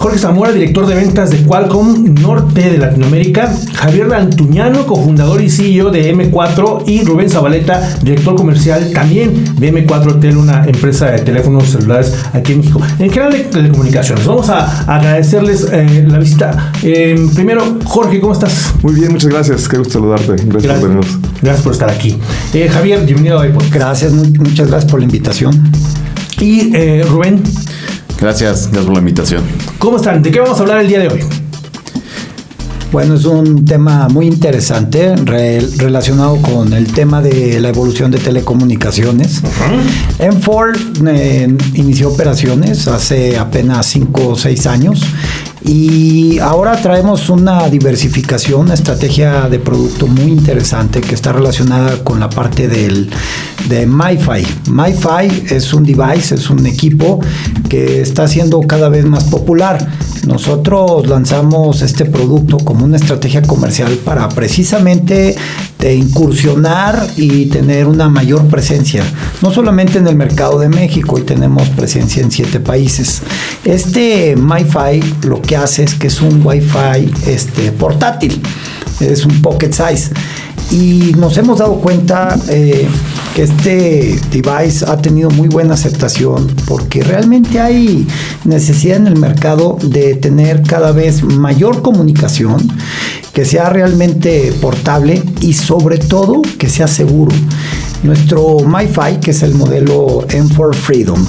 Jorge 0.00 0.16
Zamora, 0.16 0.50
director 0.50 0.86
de 0.86 0.94
ventas 0.94 1.28
de 1.28 1.42
Qualcomm 1.42 2.14
Norte 2.14 2.70
de 2.70 2.78
Latinoamérica, 2.78 3.54
Javier 3.74 4.10
Antuñano, 4.14 4.86
cofundador 4.86 5.42
y 5.42 5.50
CEO 5.50 5.90
de 5.90 6.14
M4 6.14 6.84
y 6.86 7.04
Rubén 7.04 7.28
Zabaleta, 7.28 7.98
director 8.02 8.34
comercial 8.34 8.92
también 8.94 9.44
de 9.56 9.70
M4 9.70 10.18
Tel, 10.18 10.38
una 10.38 10.64
empresa 10.64 11.10
de 11.10 11.18
teléfonos 11.18 11.68
celulares 11.68 12.14
aquí 12.32 12.52
en 12.52 12.60
México. 12.60 12.80
En 12.98 13.10
general 13.10 13.32
de 13.32 13.40
telecomunicaciones. 13.40 14.24
Vamos 14.24 14.48
a 14.48 14.84
agradecerles 14.90 15.68
eh, 15.70 16.06
la 16.08 16.18
visita. 16.18 16.72
Eh, 16.82 17.28
primero, 17.34 17.62
Jorge, 17.84 18.20
¿cómo 18.20 18.32
estás? 18.32 18.72
Muy 18.82 18.94
bien, 18.94 19.12
muchas 19.12 19.30
gracias. 19.30 19.68
Qué 19.68 19.76
gusto 19.76 19.92
saludarte. 19.92 20.34
Gracias, 20.46 20.72
por 20.78 20.88
venirnos. 20.88 21.18
Gracias 21.42 21.62
por 21.62 21.72
estar 21.74 21.90
aquí. 21.90 22.16
Eh, 22.54 22.70
Javier, 22.70 23.04
bienvenido 23.04 23.38
a 23.38 23.46
iPod. 23.46 23.64
Gracias, 23.70 24.14
muchas 24.14 24.66
gracias 24.66 24.90
por 24.90 25.00
la 25.00 25.04
invitación. 25.04 25.70
Y 26.40 27.02
Rubén. 27.02 27.42
Gracias, 28.20 28.66
gracias 28.66 28.84
por 28.84 28.92
la 28.92 28.98
invitación. 28.98 29.42
¿Cómo 29.78 29.96
están? 29.96 30.22
¿De 30.22 30.30
qué 30.30 30.40
vamos 30.40 30.58
a 30.58 30.62
hablar 30.62 30.80
el 30.80 30.88
día 30.88 31.00
de 31.00 31.08
hoy? 31.08 31.20
Bueno, 32.92 33.14
es 33.14 33.24
un 33.24 33.64
tema 33.64 34.08
muy 34.08 34.26
interesante 34.26 35.14
relacionado 35.14 36.36
con 36.42 36.72
el 36.72 36.92
tema 36.92 37.22
de 37.22 37.60
la 37.60 37.68
evolución 37.68 38.10
de 38.10 38.18
telecomunicaciones. 38.18 39.42
M4 40.18 41.08
eh, 41.08 41.56
inició 41.74 42.08
operaciones 42.08 42.88
hace 42.88 43.38
apenas 43.38 43.86
5 43.86 44.28
o 44.30 44.36
6 44.36 44.66
años 44.66 45.02
y 45.64 46.38
ahora 46.38 46.80
traemos 46.80 47.28
una 47.28 47.68
diversificación, 47.68 48.62
una 48.62 48.74
estrategia 48.74 49.48
de 49.48 49.58
producto 49.58 50.06
muy 50.06 50.30
interesante 50.32 51.00
que 51.00 51.14
está 51.14 51.32
relacionada 51.32 52.02
con 52.02 52.18
la 52.18 52.30
parte 52.30 52.66
del, 52.66 53.10
de 53.68 53.86
MiFi. 53.86 54.70
MiFi 54.70 55.54
es 55.54 55.74
un 55.74 55.84
device, 55.84 56.34
es 56.34 56.48
un 56.48 56.66
equipo 56.66 57.20
que 57.68 58.00
está 58.00 58.26
siendo 58.26 58.60
cada 58.62 58.88
vez 58.88 59.04
más 59.04 59.24
popular. 59.24 59.86
Nosotros 60.26 61.06
lanzamos 61.06 61.82
este 61.82 62.06
producto 62.06 62.58
como 62.58 62.84
una 62.84 62.96
estrategia 62.96 63.42
comercial 63.42 63.92
para 64.04 64.28
precisamente 64.28 65.36
de 65.80 65.94
incursionar 65.94 67.06
y 67.16 67.46
tener 67.46 67.86
una 67.86 68.08
mayor 68.08 68.46
presencia, 68.46 69.02
no 69.42 69.50
solamente 69.50 69.98
en 69.98 70.06
el 70.06 70.16
mercado 70.16 70.58
de 70.58 70.68
México, 70.68 71.18
y 71.18 71.22
tenemos 71.22 71.68
presencia 71.70 72.22
en 72.22 72.30
siete 72.30 72.60
países. 72.60 73.22
Este 73.64 74.36
MiFi 74.36 75.26
lo 75.26 75.40
que 75.40 75.56
hace 75.56 75.84
es 75.84 75.94
que 75.94 76.08
es 76.08 76.20
un 76.20 76.44
Wi-Fi 76.44 77.10
este, 77.26 77.72
portátil, 77.72 78.40
es 79.00 79.24
un 79.24 79.40
pocket 79.42 79.72
size. 79.72 80.10
Y 80.70 81.14
nos 81.16 81.36
hemos 81.36 81.58
dado 81.58 81.80
cuenta 81.80 82.38
eh, 82.48 82.86
que 83.34 83.42
este 83.42 84.18
device 84.30 84.84
ha 84.86 84.96
tenido 84.96 85.30
muy 85.30 85.48
buena 85.48 85.74
aceptación 85.74 86.54
porque 86.66 87.02
realmente 87.02 87.60
hay 87.60 88.06
necesidad 88.44 88.96
en 88.96 89.06
el 89.06 89.16
mercado 89.16 89.78
de 89.82 90.14
tener 90.14 90.62
cada 90.62 90.92
vez 90.92 91.22
mayor 91.22 91.82
comunicación, 91.82 92.68
que 93.32 93.44
sea 93.44 93.70
realmente 93.70 94.52
portable 94.60 95.22
y 95.40 95.52
sobre 95.52 95.98
todo 95.98 96.42
que 96.58 96.68
sea 96.68 96.88
seguro. 96.88 97.32
Nuestro 98.02 98.58
MiFi, 98.60 99.20
que 99.20 99.32
es 99.32 99.42
el 99.42 99.54
modelo 99.54 100.26
M4 100.28 100.74
Freedom, 100.74 101.24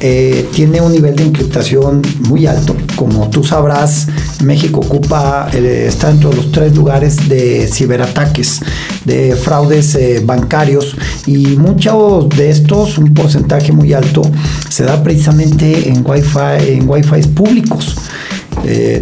eh, 0.00 0.48
tiene 0.52 0.80
un 0.80 0.92
nivel 0.92 1.16
de 1.16 1.24
encriptación 1.24 2.02
muy 2.28 2.46
alto. 2.46 2.76
Como 2.96 3.28
tú 3.30 3.42
sabrás, 3.42 4.06
México 4.42 4.80
ocupa, 4.80 5.48
eh, 5.52 5.86
está 5.88 6.10
entre 6.10 6.34
los 6.34 6.52
tres 6.52 6.74
lugares 6.74 7.28
de 7.28 7.68
ciberataques, 7.68 8.60
de 9.04 9.34
fraudes 9.36 9.94
eh, 9.94 10.22
bancarios 10.24 10.96
y 11.26 11.56
muchos 11.56 12.28
de 12.30 12.50
estos, 12.50 12.98
un 12.98 13.12
porcentaje 13.14 13.72
muy 13.72 13.92
alto, 13.92 14.22
se 14.68 14.84
da 14.84 15.02
precisamente 15.02 15.88
en 15.88 16.04
Wi-Fi, 16.04 16.68
en 16.68 16.88
Wi-Fi 16.88 17.28
públicos. 17.28 17.96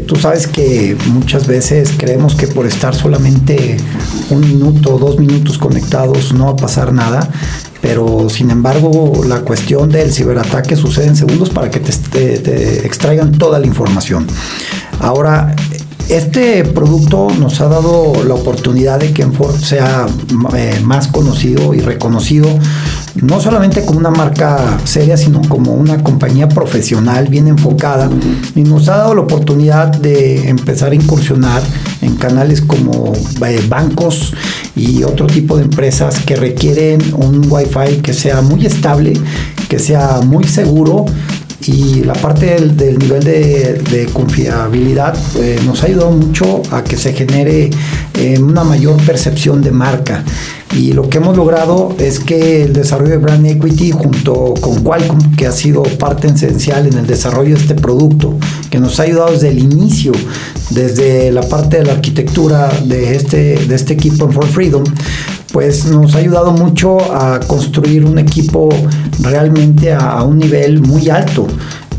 Tú 0.07 0.17
sabes 0.17 0.47
que 0.47 0.97
muchas 1.07 1.47
veces 1.47 1.93
creemos 1.97 2.35
que 2.35 2.47
por 2.47 2.67
estar 2.67 2.95
solamente 2.95 3.77
un 4.31 4.41
minuto 4.41 4.95
o 4.95 4.99
dos 4.99 5.19
minutos 5.19 5.59
conectados 5.59 6.33
no 6.33 6.47
va 6.47 6.51
a 6.53 6.57
pasar 6.57 6.93
nada, 6.93 7.29
pero 7.81 8.29
sin 8.29 8.51
embargo 8.51 9.23
la 9.27 9.41
cuestión 9.41 9.91
del 9.91 10.13
ciberataque 10.13 10.77
sucede 10.77 11.07
en 11.07 11.17
segundos 11.17 11.51
para 11.51 11.71
que 11.71 11.81
te, 11.81 12.87
extraigan 12.87 13.33
toda 13.33 13.59
la 13.59 13.67
información. 13.67 14.27
Ahora, 15.01 15.55
este 16.09 16.65
producto 16.65 17.29
nos 17.39 17.61
ha 17.61 17.69
dado 17.69 18.25
la 18.25 18.35
oportunidad 18.35 19.01
de 19.01 19.13
que 19.13 19.23
Enfor 19.23 19.59
sea 19.59 20.07
eh, 20.55 20.81
más 20.85 21.09
conocido 21.09 21.75
y 21.75 21.81
reconocido, 21.81 22.49
no 23.23 23.41
solamente 23.41 23.85
como 23.85 23.99
una 23.99 24.11
marca 24.11 24.79
seria, 24.85 25.17
sino 25.17 25.41
como 25.49 25.73
una 25.73 26.03
compañía 26.03 26.49
profesional 26.49 27.29
bien 27.29 27.49
enfocada. 27.49 28.11
Y 28.55 28.63
nos 28.63 28.89
ha 28.89 28.99
dado 28.99 29.15
la 29.15 29.23
oportunidad 29.23 29.89
de 29.89 30.49
empezar 30.49 30.93
a 30.93 30.95
incursionar 30.95 31.63
en 32.03 32.17
canales 32.17 32.61
como 32.61 33.13
eh, 33.47 33.65
bancos 33.69 34.35
y 34.75 35.03
otro 35.05 35.27
tipo 35.27 35.57
de 35.57 35.65
empresas 35.65 36.21
que 36.21 36.37
requieren 36.37 37.01
un 37.15 37.47
Wi-Fi 37.49 38.03
que 38.03 38.13
sea 38.13 38.43
muy 38.43 38.67
estable, 38.67 39.15
que 39.69 39.79
sea 39.79 40.21
muy 40.23 40.45
seguro 40.45 41.07
y 41.67 42.05
la 42.05 42.13
parte 42.13 42.61
del, 42.61 42.99
nivel 42.99 43.25
de, 43.25 44.09
confiabilidad 44.13 45.17
eh, 45.37 45.59
nos 45.65 45.83
ha 45.83 45.87
ayudado 45.87 46.11
mucho 46.11 46.63
a 46.71 46.85
que 46.85 46.97
se 46.97 47.13
genere 47.13 47.71
eh, 48.15 48.39
una 48.39 48.65
mayor 48.65 48.97
percepción 49.03 49.63
de 49.63 49.71
marca. 49.71 50.23
Y 50.75 50.93
lo 50.93 51.09
que 51.09 51.19
hemos 51.19 51.37
logrado 51.37 51.95
es 51.99 52.19
que 52.19 52.65
el 52.65 52.73
desarrollo 52.73 53.13
de 53.13 53.19
Brand 53.19 53.47
Equity 53.47 53.93
junto 53.93 54.55
con 54.61 54.83
Qualcomm, 54.83 55.35
que 55.37 55.47
ha 55.47 55.53
sido 55.53 55.83
parte 55.85 56.27
esencial 56.29 56.87
en 56.87 56.99
el 56.99 57.07
desarrollo 57.07 57.55
de 57.55 57.61
este 57.63 57.75
producto, 57.75 58.37
que 58.71 58.79
nos 58.79 59.01
ha 59.01 59.05
ayudado 59.05 59.33
desde 59.33 59.49
el 59.49 59.59
inicio, 59.61 60.13
desde 60.71 61.31
la 61.31 61.43
parte 61.43 61.79
de 61.79 61.85
la 61.85 61.93
arquitectura 61.93 62.69
de 62.85 63.17
este, 63.17 63.67
de 63.67 63.75
este 63.75 63.95
equipo 63.95 64.27
en 64.27 64.33
For 64.33 64.47
Freedom, 64.47 64.85
pues 65.53 65.87
nos 65.87 66.15
ha 66.15 66.19
ayudado 66.19 66.53
mucho 66.53 66.99
a 67.15 67.41
construir 67.41 68.05
un 68.05 68.19
equipo 68.19 68.69
realmente 69.21 69.93
a, 69.93 70.23
un 70.23 70.39
nivel 70.39 70.81
muy 70.81 71.09
alto. 71.09 71.47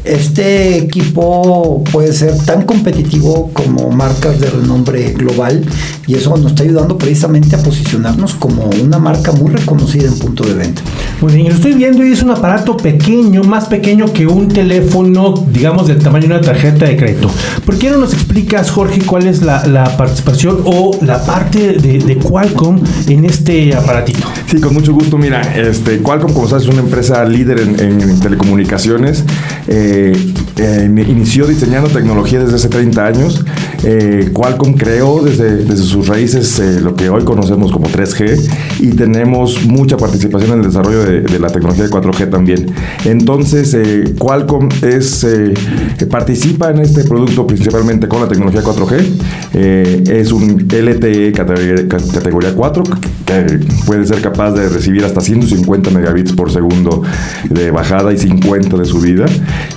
Este 0.07 0.77
equipo 0.77 1.83
puede 1.91 2.13
ser 2.13 2.37
tan 2.45 2.63
competitivo 2.63 3.51
como 3.53 3.89
marcas 3.89 4.39
de 4.39 4.49
renombre 4.49 5.13
global 5.13 5.63
y 6.07 6.15
eso 6.15 6.35
nos 6.37 6.51
está 6.51 6.63
ayudando 6.63 6.97
precisamente 6.97 7.55
a 7.55 7.59
posicionarnos 7.59 8.33
como 8.35 8.69
una 8.81 8.97
marca 8.97 9.31
muy 9.33 9.51
reconocida 9.51 10.07
en 10.07 10.17
punto 10.17 10.45
de 10.45 10.53
venta. 10.53 10.81
Muy 11.19 11.33
bien, 11.33 11.49
lo 11.49 11.55
estoy 11.55 11.73
viendo 11.73 12.05
y 12.05 12.13
es 12.13 12.23
un 12.23 12.31
aparato 12.31 12.77
pequeño, 12.77 13.43
más 13.43 13.65
pequeño 13.65 14.11
que 14.13 14.25
un 14.25 14.47
teléfono, 14.47 15.33
digamos, 15.51 15.87
del 15.87 15.99
tamaño 15.99 16.27
de 16.27 16.35
una 16.35 16.41
tarjeta 16.41 16.85
de 16.85 16.95
crédito. 16.95 17.29
¿Por 17.65 17.77
qué 17.77 17.89
no 17.89 17.97
nos 17.97 18.13
explicas, 18.13 18.71
Jorge, 18.71 19.01
cuál 19.01 19.27
es 19.27 19.41
la, 19.41 19.97
participación 19.97 20.61
o 20.65 20.97
la 21.01 21.23
parte 21.25 21.73
de, 21.73 22.17
Qualcomm 22.17 22.79
en 23.07 23.25
este 23.25 23.75
aparatito? 23.75 24.27
Sí, 24.45 24.61
con 24.61 24.73
mucho 24.73 24.93
gusto. 24.93 25.17
Mira, 25.17 25.41
este, 25.55 25.99
Qualcomm, 25.99 26.33
como 26.33 26.47
sabes, 26.47 26.63
es 26.63 26.69
una 26.69 26.81
empresa 26.81 27.25
líder 27.25 27.59
en, 27.59 28.19
telecomunicaciones. 28.19 29.23
Eh, 29.67 29.96
eh, 29.97 30.13
inició 30.57 31.45
diseñando 31.45 31.89
tecnología 31.89 32.39
desde 32.39 32.55
hace 32.55 32.69
30 32.69 33.05
años. 33.05 33.45
Eh, 33.83 34.31
Qualcomm 34.33 34.73
creó 34.73 35.21
desde, 35.23 35.57
desde 35.57 35.83
sus 35.83 36.07
raíces 36.07 36.59
lo 36.81 36.95
que 36.95 37.09
hoy 37.09 37.23
conocemos 37.23 37.71
como 37.71 37.87
3G 37.87 38.79
y 38.79 38.89
tenemos 38.89 39.65
mucha 39.65 39.97
participación 39.97 40.53
en 40.53 40.59
el 40.59 40.65
desarrollo 40.65 41.03
de, 41.03 41.39
la 41.39 41.49
tecnología 41.49 41.83
de 41.83 41.89
4G 41.89 42.29
también. 42.29 42.71
Entonces, 43.05 43.77
Qualcomm 44.17 44.69
es, 44.81 45.25
participa 46.09 46.71
en 46.71 46.79
este 46.79 47.03
producto 47.03 47.45
principalmente 47.45 48.07
con 48.07 48.21
la 48.21 48.27
tecnología 48.27 48.61
4G. 48.61 50.09
es 50.09 50.31
un 50.31 50.67
LTE 50.67 51.31
categoría, 51.33 51.87
categoría 51.87 52.53
4 52.55 52.83
que 53.27 53.59
puede 53.85 54.05
ser 54.05 54.21
capaz 54.21 54.51
de 54.51 54.69
recibir 54.69 55.03
hasta 55.03 55.21
150 55.21 55.89
megabits 55.91 56.31
por 56.31 56.51
segundo 56.51 57.03
de 57.49 57.71
bajada 57.71 58.13
y 58.13 58.17
50 58.17 58.77
de 58.77 58.85
subida. 58.85 59.25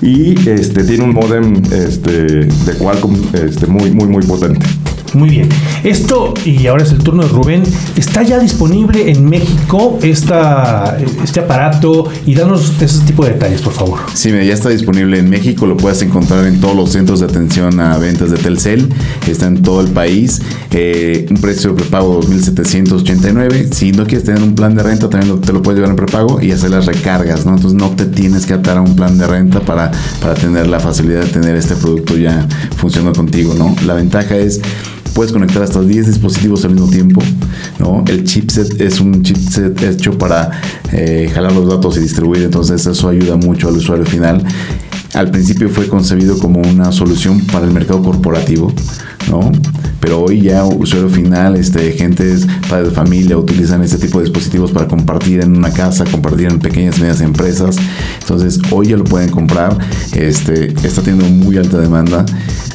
Y 0.00 0.49
este, 0.49 0.69
tiene 0.72 1.04
un 1.04 1.12
modem 1.12 1.52
este, 1.72 2.10
de 2.10 2.74
Qualcomm 2.78 3.16
este, 3.32 3.66
muy, 3.66 3.90
muy, 3.90 4.06
muy 4.08 4.22
potente. 4.22 4.66
Muy 5.14 5.29
bien. 5.29 5.49
Esto, 5.83 6.35
y 6.45 6.67
ahora 6.67 6.85
es 6.85 6.93
el 6.93 6.99
turno 6.99 7.23
de 7.23 7.29
Rubén, 7.29 7.62
¿está 7.97 8.23
ya 8.23 8.38
disponible 8.38 9.11
en 9.11 9.29
México 9.29 9.99
esta, 10.02 10.99
este 11.23 11.40
aparato? 11.40 12.09
Y 12.26 12.35
danos 12.35 12.75
ese 12.81 13.05
tipo 13.05 13.25
de 13.25 13.33
detalles, 13.33 13.62
por 13.62 13.73
favor. 13.73 14.00
Sí, 14.14 14.31
ya 14.31 14.55
está 14.55 14.69
disponible 14.69 15.19
en 15.19 15.29
México, 15.29 15.67
lo 15.67 15.76
puedes 15.76 16.02
encontrar 16.02 16.47
en 16.47 16.61
todos 16.61 16.76
los 16.76 16.90
centros 16.90 17.21
de 17.21 17.26
atención 17.26 17.81
a 17.81 17.99
ventas 17.99 18.31
de 18.31 18.37
Telcel, 18.37 18.88
está 19.26 19.47
en 19.47 19.62
todo 19.62 19.81
el 19.81 19.88
país, 19.88 20.43
eh, 20.71 21.26
un 21.31 21.37
precio 21.37 21.71
de 21.71 21.83
prepago 21.83 22.21
2.789. 22.21 23.73
Si 23.73 23.93
no 23.93 24.05
quieres 24.05 24.25
tener 24.25 24.43
un 24.43 24.55
plan 24.55 24.75
de 24.75 24.83
renta, 24.83 25.09
también 25.09 25.40
te 25.40 25.52
lo 25.52 25.62
puedes 25.62 25.79
llevar 25.79 25.90
en 25.90 25.97
prepago 25.97 26.40
y 26.40 26.52
hacer 26.52 26.71
las 26.71 26.87
recargas, 26.87 27.47
¿no? 27.47 27.55
Entonces 27.55 27.79
no 27.79 27.90
te 27.90 28.07
tienes 28.07 28.47
que 28.47 28.55
atar 28.55 28.76
a 28.76 28.81
un 28.81 28.97
plan 28.97 29.19
de 29.19 29.26
renta 29.26 29.61
para, 29.61 29.90
para 30.21 30.35
tener 30.35 30.67
la 30.67 30.81
facilidad 30.81 31.21
de 31.25 31.29
tener 31.29 31.57
este 31.57 31.75
producto 31.75 32.17
ya 32.17 32.47
funcionando 32.76 33.19
contigo, 33.19 33.55
¿no? 33.55 33.75
La 33.87 33.95
ventaja 33.95 34.37
es 34.37 34.61
puedes 35.14 35.33
conectar 35.33 35.62
hasta 35.62 35.81
10 35.81 36.07
dispositivos 36.07 36.64
al 36.64 36.73
mismo 36.73 36.90
tiempo. 36.90 37.23
¿no? 37.79 38.05
El 38.09 38.25
chipset 38.25 38.81
es 38.81 39.00
un 39.00 39.23
chipset 39.23 39.81
hecho 39.83 40.17
para 40.19 40.50
eh, 40.93 41.31
jalar 41.33 41.52
los 41.52 41.69
datos 41.69 41.97
y 41.97 42.00
distribuir, 42.00 42.43
entonces 42.45 42.87
eso 42.87 43.09
ayuda 43.09 43.37
mucho 43.37 43.69
al 43.69 43.76
usuario 43.76 44.05
final. 44.05 44.45
Al 45.14 45.31
principio 45.31 45.69
fue 45.69 45.88
concebido 45.88 46.38
como 46.38 46.61
una 46.61 46.93
solución 46.93 47.45
para 47.47 47.67
el 47.67 47.73
mercado 47.73 48.02
corporativo, 48.02 48.73
¿no? 49.29 49.50
Pero 50.00 50.23
hoy 50.23 50.40
ya 50.40 50.64
usuario 50.64 51.11
final, 51.11 51.57
este, 51.57 51.93
gente, 51.93 52.25
padres 52.69 52.88
de 52.88 52.95
familia 52.95 53.37
utilizan 53.37 53.83
este 53.83 53.99
tipo 53.99 54.19
de 54.19 54.25
dispositivos 54.25 54.71
para 54.71 54.88
compartir 54.88 55.40
en 55.40 55.57
una 55.57 55.71
casa, 55.71 56.05
compartir 56.05 56.47
en 56.47 56.59
pequeñas 56.59 56.97
y 56.97 57.00
medianas 57.00 57.21
empresas. 57.21 57.76
Entonces 58.21 58.59
hoy 58.71 58.88
ya 58.88 58.97
lo 58.97 59.05
pueden 59.05 59.31
comprar. 59.31 59.76
Este, 60.14 60.73
está 60.87 61.02
teniendo 61.02 61.29
muy 61.29 61.59
alta 61.59 61.76
demanda. 61.79 62.25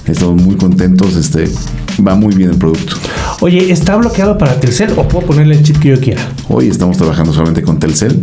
Estamos 0.06 0.42
muy 0.42 0.56
contentos. 0.56 1.16
Este, 1.16 1.50
va 2.06 2.16
muy 2.16 2.34
bien 2.34 2.52
el 2.52 2.58
producto. 2.58 2.96
Oye, 3.42 3.72
¿está 3.72 3.96
bloqueado 3.98 4.38
para 4.38 4.60
Telcel 4.60 4.94
o 4.98 5.08
puedo 5.08 5.28
ponerle 5.28 5.56
el 5.56 5.64
chip 5.64 5.78
que 5.80 5.90
yo 5.90 6.00
quiera? 6.00 6.22
Hoy 6.48 6.68
estamos 6.68 6.98
trabajando 6.98 7.34
solamente 7.34 7.62
con 7.62 7.80
Telcel. 7.80 8.20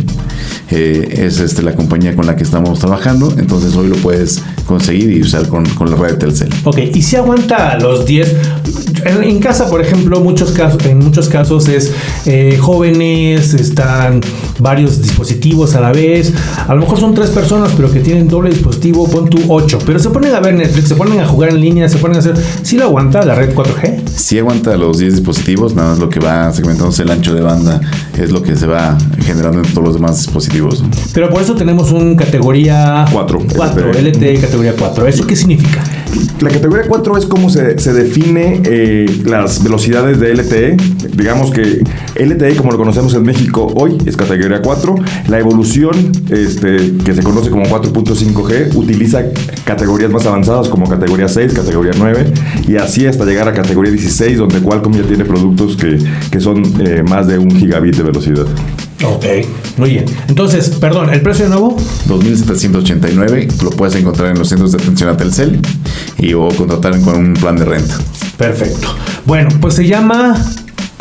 Eh, 0.70 1.26
es 1.26 1.38
este, 1.38 1.62
la 1.62 1.74
compañía 1.74 2.16
con 2.16 2.26
la 2.26 2.34
que 2.34 2.44
estamos 2.44 2.78
trabajando. 2.78 3.32
Entonces 3.36 3.74
hoy 3.76 3.88
lo 3.88 3.96
puedes 3.96 4.42
conseguir 4.66 5.10
y 5.12 5.20
usar 5.20 5.48
con, 5.48 5.64
la 5.64 5.96
red 5.96 6.12
de 6.12 6.16
Telcel. 6.16 6.48
Ok, 6.64 6.78
y 6.94 7.02
si 7.02 7.16
aguanta 7.16 7.78
los 7.78 8.06
10. 8.06 8.36
En, 9.04 9.40
casa, 9.40 9.68
por 9.68 9.80
ejemplo, 9.80 10.20
muchos 10.20 10.52
casos, 10.52 10.84
en 10.86 10.98
muchos 10.98 11.28
casos 11.28 11.68
es 11.68 11.92
eh, 12.24 12.56
jóvenes, 12.60 13.52
están 13.52 14.20
varios 14.60 15.02
dispositivos 15.02 15.74
a 15.74 15.80
la 15.80 15.92
vez. 15.92 16.32
A 16.68 16.74
lo 16.74 16.82
mejor 16.82 17.00
son 17.00 17.12
tres 17.12 17.30
personas, 17.30 17.72
pero 17.76 17.90
que 17.90 17.98
tienen 17.98 18.28
doble 18.28 18.50
dispositivo, 18.50 19.08
pon 19.10 19.28
tu 19.28 19.40
8. 19.48 19.80
Pero 19.84 19.98
se 19.98 20.10
ponen 20.10 20.34
a 20.34 20.40
ver 20.40 20.54
Netflix, 20.54 20.88
se 20.88 20.94
ponen 20.94 21.18
a 21.18 21.26
jugar 21.26 21.50
en 21.50 21.60
línea, 21.60 21.88
se 21.88 21.98
ponen 21.98 22.16
a 22.16 22.20
hacer. 22.20 22.36
¿Sí 22.62 22.76
lo 22.76 22.84
aguanta 22.84 23.24
la 23.24 23.34
red 23.34 23.52
4G? 23.62 24.08
Sí 24.08 24.38
aguanta 24.38 24.76
los 24.76 24.98
10 24.98 25.16
dispositivos, 25.16 25.74
nada 25.74 25.90
más 25.90 25.98
lo 25.98 26.08
que 26.08 26.20
va 26.20 26.52
segmentándose 26.52 27.02
el 27.02 27.10
ancho 27.10 27.34
de 27.34 27.40
banda 27.40 27.80
es 28.18 28.30
lo 28.30 28.42
que 28.42 28.56
se 28.56 28.66
va 28.66 28.96
generando 29.24 29.60
en 29.60 29.66
todos 29.72 29.84
los 29.84 29.94
demás 29.94 30.18
dispositivos. 30.18 30.82
Pero 31.12 31.30
por 31.30 31.42
eso 31.42 31.54
tenemos 31.54 31.90
un 31.92 32.16
categoría 32.16 33.04
4. 33.12 33.40
4, 33.56 33.92
LTE 33.92 34.40
categoría 34.40 34.74
4. 34.78 35.06
¿Eso 35.06 35.26
qué 35.26 35.36
significa? 35.36 35.82
La 36.40 36.50
categoría 36.50 36.86
4 36.88 37.18
es 37.18 37.26
cómo 37.26 37.50
se, 37.50 37.78
se 37.78 37.92
define 37.92 38.62
eh, 38.64 39.06
las 39.24 39.62
velocidades 39.62 40.18
de 40.18 40.34
LTE. 40.34 40.76
Digamos 41.14 41.52
que 41.52 41.82
LTE, 42.16 42.56
como 42.56 42.72
lo 42.72 42.78
conocemos 42.78 43.14
en 43.14 43.22
México 43.22 43.72
hoy, 43.76 43.96
es 44.06 44.16
categoría 44.16 44.60
4. 44.60 44.94
La 45.28 45.38
evolución, 45.38 46.10
este, 46.30 46.96
que 47.04 47.14
se 47.14 47.22
conoce 47.22 47.50
como 47.50 47.64
4.5G, 47.64 48.74
utiliza 48.74 49.22
categorías 49.64 50.10
más 50.10 50.26
avanzadas 50.26 50.68
como 50.68 50.88
categoría 50.88 51.28
6, 51.28 51.52
categoría 51.54 51.92
9, 51.96 52.32
y 52.66 52.76
así 52.76 53.06
hasta 53.06 53.24
llegar 53.24 53.48
a 53.48 53.52
categoría 53.52 53.92
16, 53.92 54.38
donde 54.38 54.58
Qualcomm 54.60 54.94
ya 54.94 55.02
tiene 55.02 55.24
productos 55.24 55.76
que, 55.76 55.98
que 56.30 56.40
son 56.40 56.62
eh, 56.80 57.04
más 57.08 57.28
de 57.28 57.38
un 57.38 57.50
gigabit 57.50 57.96
de 57.96 58.02
velocidad. 58.02 58.46
Ok, 59.04 59.24
muy 59.76 59.90
bien. 59.90 60.04
Entonces, 60.28 60.68
perdón, 60.70 61.12
¿el 61.12 61.20
precio 61.22 61.44
de 61.44 61.50
nuevo? 61.50 61.76
2.789, 62.08 63.62
lo 63.62 63.70
puedes 63.70 63.94
encontrar 63.96 64.30
en 64.30 64.38
los 64.38 64.48
centros 64.48 64.72
de 64.72 64.78
atención 64.78 65.10
a 65.10 65.16
Telcel 65.16 65.60
y 66.18 66.34
o 66.34 66.48
contratar 66.48 67.00
con 67.00 67.16
un 67.16 67.34
plan 67.34 67.56
de 67.56 67.64
renta. 67.64 67.98
Perfecto. 68.36 68.88
Bueno, 69.26 69.50
pues 69.60 69.74
se 69.74 69.86
llama... 69.86 70.36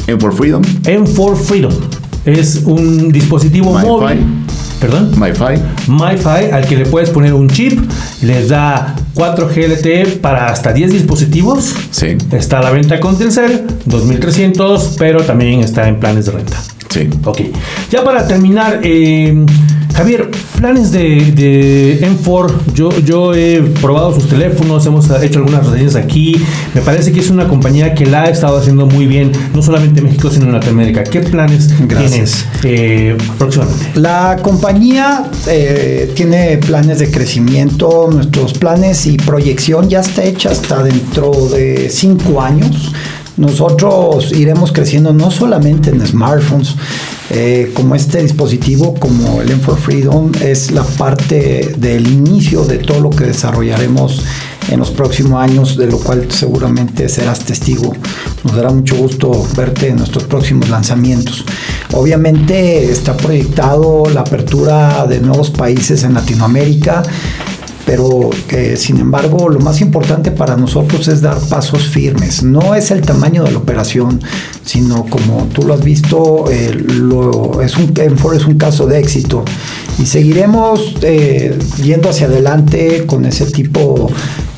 M4 0.07 0.33
Freedom. 0.33 0.61
M4 0.83 1.35
Freedom. 1.35 1.73
Es 2.25 2.61
un 2.65 3.11
dispositivo 3.11 3.77
móvil. 3.77 4.19
¿Perdón? 4.79 5.11
MiFi. 5.11 5.61
MiFi, 5.87 6.51
al 6.51 6.65
que 6.65 6.75
le 6.75 6.87
puedes 6.87 7.11
poner 7.11 7.35
un 7.35 7.47
chip, 7.47 7.79
les 8.23 8.49
da 8.49 8.95
4 9.13 9.47
GLT 9.47 10.19
para 10.21 10.47
hasta 10.47 10.73
10 10.73 10.91
dispositivos. 10.91 11.75
Sí. 11.91 12.17
Está 12.31 12.59
a 12.59 12.63
la 12.63 12.71
venta 12.71 12.99
con 12.99 13.15
Telcel, 13.15 13.63
2300, 13.85 14.95
pero 14.97 15.21
también 15.21 15.59
está 15.59 15.87
en 15.87 15.99
planes 15.99 16.25
de 16.25 16.31
renta. 16.31 16.57
Sí. 16.91 17.09
Ok. 17.23 17.41
Ya 17.89 18.03
para 18.03 18.27
terminar, 18.27 18.81
eh, 18.83 19.45
Javier, 19.95 20.29
planes 20.57 20.91
de, 20.91 21.31
de 21.31 21.99
M4. 22.01 22.73
Yo, 22.73 22.89
yo 22.99 23.33
he 23.33 23.61
probado 23.81 24.13
sus 24.13 24.27
teléfonos, 24.27 24.85
hemos 24.85 25.09
hecho 25.21 25.39
algunas 25.39 25.65
reseñas 25.67 25.95
aquí. 25.95 26.35
Me 26.73 26.81
parece 26.81 27.11
que 27.11 27.19
es 27.19 27.29
una 27.29 27.47
compañía 27.47 27.93
que 27.93 28.05
la 28.05 28.23
ha 28.23 28.29
estado 28.29 28.57
haciendo 28.57 28.85
muy 28.85 29.05
bien, 29.05 29.31
no 29.53 29.61
solamente 29.61 29.99
en 29.99 30.07
México, 30.07 30.29
sino 30.29 30.45
en 30.45 30.53
Latinoamérica. 30.53 31.03
¿Qué 31.03 31.21
planes 31.21 31.69
tienes 31.87 32.45
eh, 32.63 33.17
próximamente? 33.37 33.85
La 33.95 34.37
compañía 34.41 35.29
eh, 35.47 36.11
tiene 36.15 36.57
planes 36.57 36.99
de 36.99 37.09
crecimiento. 37.09 38.09
Nuestros 38.11 38.53
planes 38.53 39.05
y 39.05 39.17
proyección 39.17 39.89
ya 39.89 40.01
está 40.01 40.23
hecha 40.23 40.51
hasta 40.51 40.83
dentro 40.83 41.31
de 41.49 41.89
cinco 41.89 42.41
años. 42.41 42.91
Nosotros 43.37 44.31
iremos 44.33 44.71
creciendo 44.71 45.13
no 45.13 45.31
solamente 45.31 45.89
en 45.89 46.05
smartphones, 46.05 46.75
eh, 47.29 47.71
como 47.73 47.95
este 47.95 48.21
dispositivo, 48.21 48.93
como 48.95 49.41
el 49.41 49.49
M4 49.49 49.77
Freedom, 49.77 50.31
es 50.41 50.71
la 50.71 50.83
parte 50.83 51.73
del 51.77 52.07
inicio 52.07 52.65
de 52.65 52.79
todo 52.79 52.99
lo 52.99 53.09
que 53.09 53.25
desarrollaremos 53.25 54.21
en 54.69 54.79
los 54.79 54.91
próximos 54.91 55.41
años, 55.41 55.77
de 55.77 55.87
lo 55.87 55.97
cual 55.97 56.27
seguramente 56.29 57.07
serás 57.07 57.39
testigo. 57.39 57.93
Nos 58.43 58.55
dará 58.55 58.69
mucho 58.69 58.95
gusto 58.97 59.47
verte 59.55 59.89
en 59.89 59.97
nuestros 59.97 60.25
próximos 60.25 60.69
lanzamientos. 60.69 61.45
Obviamente 61.93 62.91
está 62.91 63.15
proyectado 63.15 64.03
la 64.13 64.21
apertura 64.21 65.05
de 65.07 65.19
nuevos 65.19 65.49
países 65.49 66.03
en 66.03 66.13
Latinoamérica 66.13 67.03
pero 67.85 68.29
sin 68.75 68.99
embargo 68.99 69.49
lo 69.49 69.59
más 69.59 69.81
importante 69.81 70.31
para 70.31 70.55
nosotros 70.55 71.07
es 71.07 71.21
dar 71.21 71.39
pasos 71.49 71.83
firmes. 71.83 72.43
No 72.43 72.75
es 72.75 72.91
el 72.91 73.01
tamaño 73.01 73.43
de 73.43 73.51
la 73.51 73.57
operación, 73.57 74.21
sino 74.63 75.05
como 75.05 75.47
tú 75.53 75.63
lo 75.63 75.73
has 75.73 75.83
visto, 75.83 76.45
eh, 76.49 76.73
lo, 76.73 77.61
es 77.61 77.75
un, 77.77 77.93
es 77.97 78.45
un 78.45 78.57
caso 78.57 78.85
de 78.85 78.99
éxito 78.99 79.43
y 79.99 80.05
seguiremos 80.05 80.95
eh, 81.01 81.57
yendo 81.83 82.09
hacia 82.09 82.27
adelante 82.27 83.05
con 83.05 83.25
ese 83.25 83.45
tipo 83.45 84.09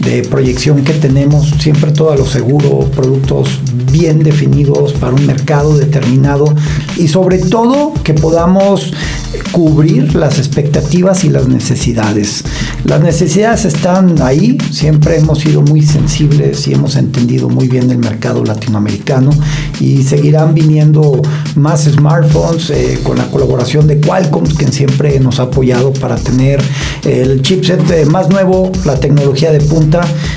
de 0.05 0.21
proyección 0.23 0.83
que 0.83 0.93
tenemos, 0.93 1.49
siempre 1.59 1.91
todo 1.91 2.11
a 2.11 2.17
lo 2.17 2.25
seguro, 2.25 2.89
productos 2.95 3.59
bien 3.91 4.23
definidos 4.23 4.93
para 4.93 5.13
un 5.13 5.25
mercado 5.25 5.77
determinado 5.77 6.53
y 6.97 7.07
sobre 7.07 7.37
todo 7.37 7.93
que 8.03 8.13
podamos 8.13 8.91
cubrir 9.51 10.15
las 10.15 10.39
expectativas 10.39 11.23
y 11.23 11.29
las 11.29 11.47
necesidades. 11.47 12.43
Las 12.85 13.01
necesidades 13.01 13.65
están 13.65 14.21
ahí, 14.21 14.57
siempre 14.71 15.17
hemos 15.17 15.39
sido 15.39 15.61
muy 15.61 15.81
sensibles 15.81 16.67
y 16.67 16.73
hemos 16.73 16.95
entendido 16.95 17.49
muy 17.49 17.67
bien 17.67 17.89
el 17.91 17.99
mercado 17.99 18.43
latinoamericano 18.43 19.29
y 19.79 20.03
seguirán 20.03 20.53
viniendo 20.53 21.21
más 21.55 21.83
smartphones 21.83 22.69
eh, 22.71 22.99
con 23.03 23.17
la 23.17 23.29
colaboración 23.29 23.87
de 23.87 23.99
Qualcomm, 23.99 24.45
quien 24.45 24.73
siempre 24.73 25.19
nos 25.19 25.39
ha 25.39 25.43
apoyado 25.43 25.93
para 25.93 26.15
tener 26.15 26.61
el 27.05 27.41
chipset 27.41 27.89
eh, 27.91 28.05
más 28.05 28.29
nuevo, 28.29 28.71
la 28.85 28.95
tecnología 28.95 29.51
de 29.51 29.61
punta 29.61 29.92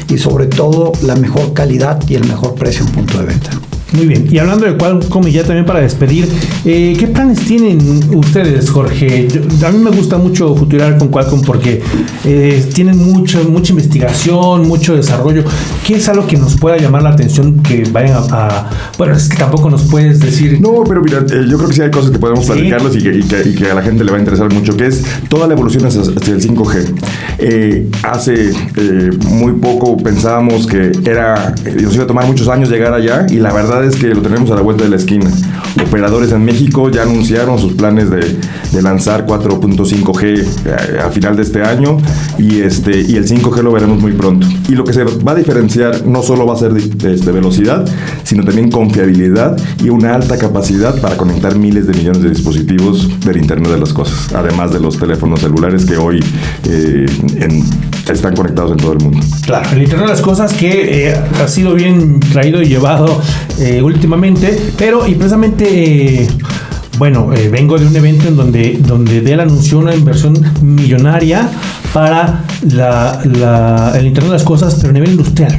y 0.09 0.19
sobre 0.19 0.47
todo 0.47 0.93
la 1.03 1.17
mejor 1.17 1.53
calidad 1.53 2.03
y 2.09 2.15
el 2.15 2.25
mejor 2.27 2.55
precio 2.55 2.85
en 2.85 2.93
punto 2.93 3.19
de 3.19 3.27
venta. 3.27 3.51
Muy 3.97 4.07
bien, 4.07 4.29
y 4.31 4.39
hablando 4.39 4.67
de 4.67 4.77
Qualcomm 4.77 5.27
y 5.27 5.33
ya 5.33 5.43
también 5.43 5.65
para 5.65 5.81
despedir, 5.81 6.29
eh, 6.67 6.95
¿qué 6.99 7.07
planes 7.07 7.41
tienen 7.41 7.81
ustedes, 8.15 8.69
Jorge? 8.69 9.27
a 9.67 9.71
mí 9.71 9.79
me 9.79 9.91
gusta 9.91 10.19
mucho 10.19 10.55
futurar 10.55 10.99
con 10.99 11.09
Qualcomm 11.09 11.41
porque 11.41 11.83
eh, 12.27 12.63
tienen 12.75 12.99
mucho, 12.99 13.43
mucha 13.49 13.73
investigación, 13.73 14.69
mucho 14.69 14.95
desarrollo. 14.95 15.45
¿Qué 15.87 15.95
es 15.95 16.07
algo 16.11 16.27
que 16.27 16.37
nos 16.37 16.57
pueda 16.59 16.77
llamar 16.77 17.05
la 17.05 17.11
atención 17.11 17.63
que 17.63 17.85
vayan 17.91 18.23
a, 18.33 18.71
Bueno, 18.99 19.15
es 19.15 19.31
que 19.31 19.39
tampoco 19.39 19.71
nos 19.71 19.85
puedes 19.85 20.21
decir... 20.21 20.61
No, 20.61 20.85
pero 20.87 21.01
mira, 21.01 21.21
eh, 21.21 21.47
yo 21.49 21.57
creo 21.57 21.69
que 21.71 21.75
sí 21.75 21.81
hay 21.81 21.91
cosas 21.91 22.11
que 22.11 22.19
podemos 22.19 22.45
platicarlos 22.45 22.95
y, 22.97 23.01
que, 23.01 23.71
a 23.71 23.75
la 23.75 23.83
gente 23.83 24.05
le 24.05 24.11
va 24.11 24.19
a 24.19 24.21
interesar 24.21 24.53
mucho, 24.53 24.77
que 24.77 24.89
es 24.89 25.05
toda 25.31 25.47
la 25.47 25.55
evolución 25.55 25.87
hacia, 25.87 26.03
el 26.03 26.43
5G. 26.43 27.87
hace 28.03 28.51
muy 29.31 29.53
poco 29.53 29.97
pensábamos 29.97 30.67
que 30.67 30.93
era, 31.07 31.55
nos 31.83 31.95
iba 31.95 32.05
a 32.05 32.07
tomar 32.07 32.27
muchos 32.27 32.49
años 32.49 32.69
llegar 32.69 32.93
allá 32.93 33.27
y 33.31 33.37
la 33.37 33.55
verdad 33.55 33.86
es 33.89 33.97
que 33.97 34.09
lo 34.09 34.23
tenemos 34.23 34.51
a 34.51 34.57
la 34.57 34.63
vuelta 34.63 34.85
de 34.85 34.91
la 34.91 34.97
esquina. 34.97 35.31
Operadores 35.87 36.33
en 36.33 36.45
México 36.45 36.91
ya 36.91 37.03
anunciaron 37.03 37.59
sus 37.59 37.75
planes 37.75 38.11
de, 38.11 38.83
lanzar 38.83 39.27
4.5G 39.27 40.47
eh, 40.67 41.01
a, 41.01 41.11
final 41.11 41.37
de 41.37 41.43
este 41.43 41.63
año 41.63 41.97
y, 42.39 42.61
este, 42.61 43.01
y 43.01 43.17
el 43.17 43.27
5G 43.27 43.63
lo 43.63 43.73
veremos 43.73 44.01
muy 44.01 44.13
pronto. 44.13 44.47
Y 44.69 44.73
lo 44.73 44.85
que 44.85 44.93
se 44.93 45.05
va 45.05 45.33
a 45.33 45.35
diferenciar 45.35 46.07
no 46.07 46.23
solo 46.23 46.47
va 46.47 46.55
a 46.55 46.57
ser 46.57 46.73
de, 46.73 47.15
este, 47.15 47.33
velocidad, 47.33 47.85
sino 48.25 48.45
también 48.45 48.71
confiabilidad 48.71 49.57
y 49.83 49.89
una 49.89 50.15
alta 50.15 50.37
capacidad 50.37 51.01
para 51.01 51.17
conectar 51.17 51.57
miles 51.57 51.87
de 51.87 51.95
millones 51.95 52.23
de 52.23 52.31
dispositivos 52.31 53.09
del 53.21 53.39
Internet 53.39 53.73
de 53.73 53.79
las 53.79 53.93
Cosas, 53.93 54.35
además 54.35 54.73
de 54.73 54.81
los 54.81 54.99
teléfonos 54.99 55.41
celulares 55.41 55.85
que 55.85 55.97
hoy 55.97 56.21
eh, 56.69 57.07
están 58.13 58.35
conectados 58.35 58.73
en 58.73 58.79
todo 58.79 58.93
el 58.93 58.99
mundo. 58.99 59.21
Claro, 59.45 59.71
el 59.73 59.83
Internet 59.83 60.07
de 60.07 60.13
las 60.13 60.23
Cosas 60.23 60.53
que 60.53 61.09
eh, 61.09 61.15
ha 61.15 61.49
sido 61.49 61.75
bien 61.75 62.21
traído 62.21 62.61
y 62.61 62.67
llevado 62.67 63.21
eh, 63.59 63.83
últimamente, 63.83 64.59
pero 64.77 65.07
y 65.07 65.15
precisamente... 65.15 65.76
Bueno, 66.99 67.33
eh, 67.35 67.51
vengo 67.51 67.79
de 67.79 67.87
un 67.87 67.95
evento 67.95 68.29
en 68.29 68.37
donde, 68.37 68.79
donde 68.81 69.21
Dell 69.21 69.41
anunció 69.41 69.79
una 69.79 69.95
inversión 69.95 70.35
millonaria 70.63 71.51
para 71.93 72.45
el 72.63 74.07
Internet 74.07 74.31
de 74.31 74.37
las 74.39 74.45
Cosas, 74.45 74.77
pero 74.77 74.91
a 74.91 74.93
nivel 74.93 75.11
industrial 75.11 75.59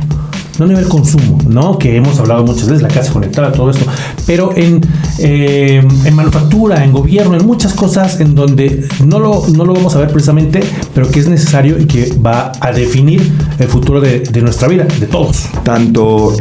no 0.57 0.65
a 0.65 0.67
nivel 0.67 0.87
consumo, 0.87 1.37
¿no? 1.47 1.77
Que 1.77 1.95
hemos 1.95 2.19
hablado 2.19 2.43
muchas 2.43 2.67
veces, 2.67 2.81
la 2.81 2.87
casa 2.87 3.11
conectada, 3.11 3.51
todo 3.51 3.69
esto, 3.69 3.85
pero 4.25 4.51
en, 4.55 4.81
eh, 5.19 5.85
en 6.05 6.15
manufactura, 6.15 6.83
en 6.83 6.91
gobierno, 6.91 7.35
en 7.35 7.45
muchas 7.45 7.73
cosas 7.73 8.19
en 8.19 8.35
donde 8.35 8.87
no 9.05 9.19
lo, 9.19 9.47
no 9.47 9.65
lo 9.65 9.73
vamos 9.73 9.95
a 9.95 9.99
ver 9.99 10.09
precisamente, 10.09 10.61
pero 10.93 11.09
que 11.09 11.19
es 11.19 11.27
necesario 11.27 11.79
y 11.79 11.85
que 11.85 12.13
va 12.25 12.51
a 12.59 12.71
definir 12.71 13.31
el 13.59 13.67
futuro 13.67 14.01
de, 14.01 14.19
de 14.19 14.41
nuestra 14.41 14.67
vida, 14.67 14.85
de 14.99 15.05
todos. 15.07 15.47
Tanto 15.63 16.35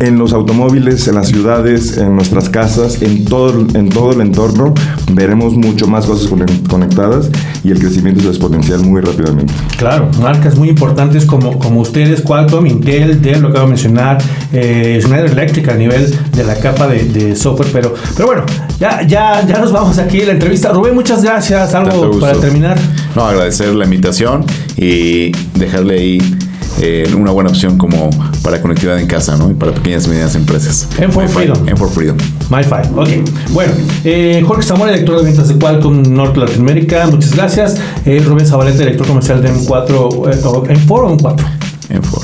en 0.00 0.18
los 0.18 0.32
automóviles, 0.32 1.08
en 1.08 1.16
las 1.16 1.28
ciudades, 1.28 1.96
en 1.96 2.14
nuestras 2.14 2.48
casas, 2.48 3.02
en 3.02 3.24
todo, 3.24 3.66
en 3.74 3.88
todo 3.88 4.12
el 4.12 4.20
entorno, 4.20 4.74
veremos 5.12 5.54
mucho 5.54 5.86
más 5.86 6.06
cosas 6.06 6.30
conectadas 6.68 7.30
y 7.64 7.70
el 7.70 7.78
crecimiento 7.78 8.20
es 8.20 8.26
exponencial 8.26 8.80
muy 8.80 9.00
rápidamente. 9.00 9.52
Claro, 9.76 10.08
marcas 10.20 10.56
muy 10.56 10.68
importantes 10.68 11.24
como, 11.24 11.58
como 11.58 11.80
ustedes, 11.80 12.22
Qualcomm, 12.22 12.66
Intel, 12.66 13.20
Dell, 13.20 13.47
acabo 13.48 13.64
de 13.64 13.70
mencionar, 13.70 14.18
eh, 14.52 14.98
Schneider 15.02 15.30
Electric 15.30 15.68
a 15.68 15.74
nivel 15.74 16.16
de 16.34 16.44
la 16.44 16.54
capa 16.56 16.86
de, 16.86 17.36
software, 17.36 17.68
pero, 17.72 17.94
pero 18.16 18.26
bueno, 18.26 18.44
ya, 18.78 19.02
ya, 19.02 19.46
ya 19.46 19.58
nos 19.58 19.72
vamos 19.72 19.98
aquí 19.98 20.20
la 20.22 20.32
entrevista. 20.32 20.70
Rubén, 20.72 20.94
muchas 20.94 21.22
gracias. 21.22 21.74
Algo 21.74 22.18
para 22.18 22.38
terminar. 22.38 22.78
No, 23.14 23.24
agradecer 23.26 23.74
la 23.74 23.84
invitación 23.84 24.44
y 24.76 25.32
dejarle 25.54 25.94
ahí 25.94 26.38
eh, 26.80 27.12
una 27.16 27.32
buena 27.32 27.50
opción 27.50 27.76
como 27.76 28.10
para 28.42 28.60
conectividad 28.60 28.98
en 28.98 29.06
casa, 29.06 29.36
¿no? 29.36 29.50
Y 29.50 29.54
para 29.54 29.72
pequeñas 29.72 30.06
y 30.06 30.10
medianas 30.10 30.34
empresas. 30.36 30.88
En 30.98 31.10
for 31.10 31.28
Freedom. 31.28 31.68
En 31.68 31.76
for 31.76 31.90
Freedom. 31.90 32.16
MyFi. 32.50 32.94
Ok. 32.94 33.08
Bueno, 33.50 33.72
eh, 34.04 34.42
Jorge 34.46 34.62
Zamora, 34.62 34.92
director 34.92 35.18
de 35.18 35.24
ventas 35.24 35.48
de 35.48 35.54
Qualcomm 35.56 36.02
Norte 36.02 36.38
Latinoamérica. 36.38 37.06
Muchas 37.06 37.34
gracias. 37.34 37.76
Eh, 38.04 38.22
Rubén 38.24 38.46
Zabaleta, 38.46 38.78
director 38.78 39.06
comercial 39.06 39.42
de 39.42 39.50
M4. 39.50 40.28
Eh, 40.28 40.34
¿En 40.34 40.40
4 40.40 41.06
o 41.06 41.10
en 41.10 41.18
4? 41.18 41.46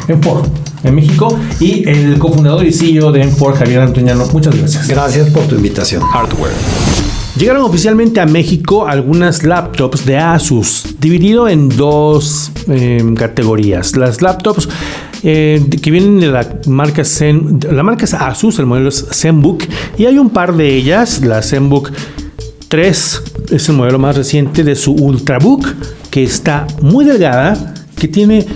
En 0.09 0.21
4. 0.21 0.64
En 0.85 0.89
4 0.89 0.89
en 0.89 0.95
México 0.95 1.39
y 1.61 1.89
el 1.89 2.19
cofundador 2.19 2.67
y 2.67 2.73
CEO 2.73 3.11
de 3.11 3.27
M4, 3.27 3.55
Javier 3.55 3.81
Antoñano. 3.81 4.27
Muchas 4.33 4.57
gracias. 4.57 4.87
Gracias 4.89 5.31
por 5.31 5.45
tu 5.45 5.55
invitación. 5.57 6.03
Hardware. 6.03 6.53
Llegaron 7.37 7.63
oficialmente 7.65 8.21
a 8.21 8.27
México 8.27 8.87
algunas 8.87 9.43
laptops 9.43 10.05
de 10.05 10.19
Asus, 10.19 10.95
dividido 11.01 11.49
en 11.49 11.69
dos 11.69 12.53
em, 12.69 13.17
categorías. 13.17 13.97
Las 13.97 14.23
laptops 14.23 14.69
eh, 15.25 15.61
que 15.83 15.91
vienen 15.91 16.21
de 16.21 16.29
la 16.29 16.61
marca 16.67 17.05
Zen, 17.05 17.59
la 17.73 17.83
marca 17.83 18.05
es 18.05 18.15
Asus, 18.15 18.61
el 18.61 18.67
modelo 18.67 18.89
es 18.89 19.05
ZenBook, 19.11 19.65
y 19.99 20.07
hay 20.07 20.19
un 20.19 20.31
par 20.31 20.55
de 20.55 20.77
ellas, 20.77 21.23
la 21.23 21.43
ZenBook 21.43 21.91
3 22.69 23.23
es 23.51 23.69
el 23.69 23.75
modelo 23.75 23.99
más 23.99 24.17
reciente 24.17 24.63
de 24.63 24.77
su 24.77 24.93
Ultrabook, 24.93 25.67
que 26.11 26.23
está 26.23 26.69
muy 26.83 27.05
delgada, 27.05 27.75
que 27.97 28.07
tiene 28.07 28.47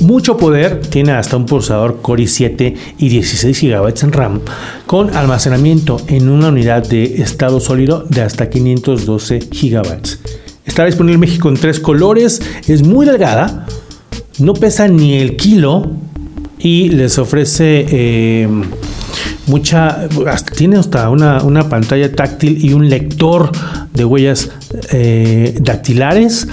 mucho 0.00 0.36
poder, 0.36 0.80
tiene 0.80 1.12
hasta 1.12 1.36
un 1.36 1.46
procesador 1.46 2.00
Core 2.02 2.24
i7 2.24 2.74
y 2.98 3.08
16 3.08 3.62
GB 3.62 3.94
en 4.02 4.12
RAM, 4.12 4.40
con 4.86 5.16
almacenamiento 5.16 5.98
en 6.08 6.28
una 6.28 6.48
unidad 6.48 6.86
de 6.86 7.22
estado 7.22 7.60
sólido 7.60 8.04
de 8.08 8.22
hasta 8.22 8.50
512 8.50 9.38
GB. 9.38 10.02
Está 10.64 10.84
disponible 10.84 11.14
en 11.14 11.20
México 11.20 11.48
en 11.48 11.56
tres 11.56 11.80
colores, 11.80 12.42
es 12.66 12.82
muy 12.82 13.06
delgada, 13.06 13.66
no 14.38 14.52
pesa 14.52 14.88
ni 14.88 15.14
el 15.14 15.36
kilo 15.36 15.90
y 16.58 16.90
les 16.90 17.18
ofrece 17.18 17.86
eh, 17.88 18.48
mucha, 19.46 20.08
tiene 20.56 20.76
hasta 20.76 21.08
una, 21.10 21.42
una, 21.42 21.68
pantalla 21.68 22.12
táctil 22.12 22.64
y 22.64 22.72
un 22.72 22.88
lector 22.88 23.50
de 23.92 24.04
huellas 24.04 24.50
eh, 24.90 25.56
dactilares 25.60 26.48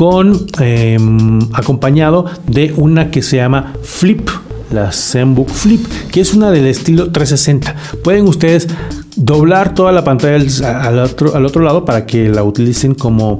con 0.00 0.46
em, 0.60 1.40
acompañado 1.52 2.24
de 2.46 2.72
una 2.78 3.10
que 3.10 3.20
se 3.20 3.36
llama 3.36 3.74
Flip, 3.82 4.30
la 4.70 4.92
ZenBook 4.92 5.50
Flip, 5.50 5.84
que 6.10 6.22
es 6.22 6.32
una 6.32 6.50
del 6.50 6.68
estilo 6.68 7.12
360. 7.12 7.76
Pueden 8.02 8.26
ustedes 8.26 8.66
doblar 9.14 9.74
toda 9.74 9.92
la 9.92 10.02
pantalla 10.02 10.38
al 10.80 11.00
otro, 11.00 11.36
al 11.36 11.44
otro 11.44 11.62
lado 11.62 11.84
para 11.84 12.06
que 12.06 12.30
la 12.30 12.42
utilicen 12.44 12.94
como, 12.94 13.38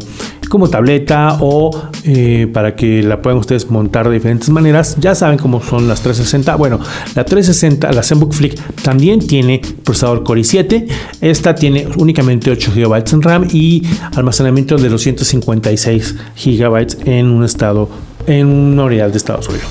como 0.51 0.69
tableta 0.69 1.39
o 1.41 1.71
eh, 2.05 2.49
para 2.53 2.75
que 2.75 3.03
la 3.03 3.21
puedan 3.21 3.39
ustedes 3.39 3.71
montar 3.71 4.09
de 4.09 4.15
diferentes 4.15 4.49
maneras. 4.49 4.97
Ya 5.01 5.15
saben 5.15 5.39
cómo 5.39 5.63
son 5.63 5.89
las 5.89 6.01
360. 6.03 6.57
Bueno, 6.57 6.81
la 7.15 7.25
360, 7.25 7.93
la 7.93 8.03
ZenBook 8.03 8.33
Flip 8.33 8.59
también 8.83 9.27
tiene 9.27 9.61
procesador 9.85 10.23
Core 10.23 10.41
i7. 10.41 10.87
Esta 11.21 11.55
tiene 11.55 11.87
únicamente 11.97 12.51
8 12.51 12.73
GB 12.75 13.05
en 13.13 13.23
RAM 13.23 13.49
y 13.53 13.83
almacenamiento 14.15 14.77
de 14.77 14.89
256 14.89 16.17
GB 16.37 17.09
en 17.09 17.27
un 17.27 17.45
estado 17.45 17.89
en 18.27 18.47
un 18.47 18.79
unidad 18.79 19.11
de 19.11 19.17
estado 19.17 19.43
sólido. 19.43 19.65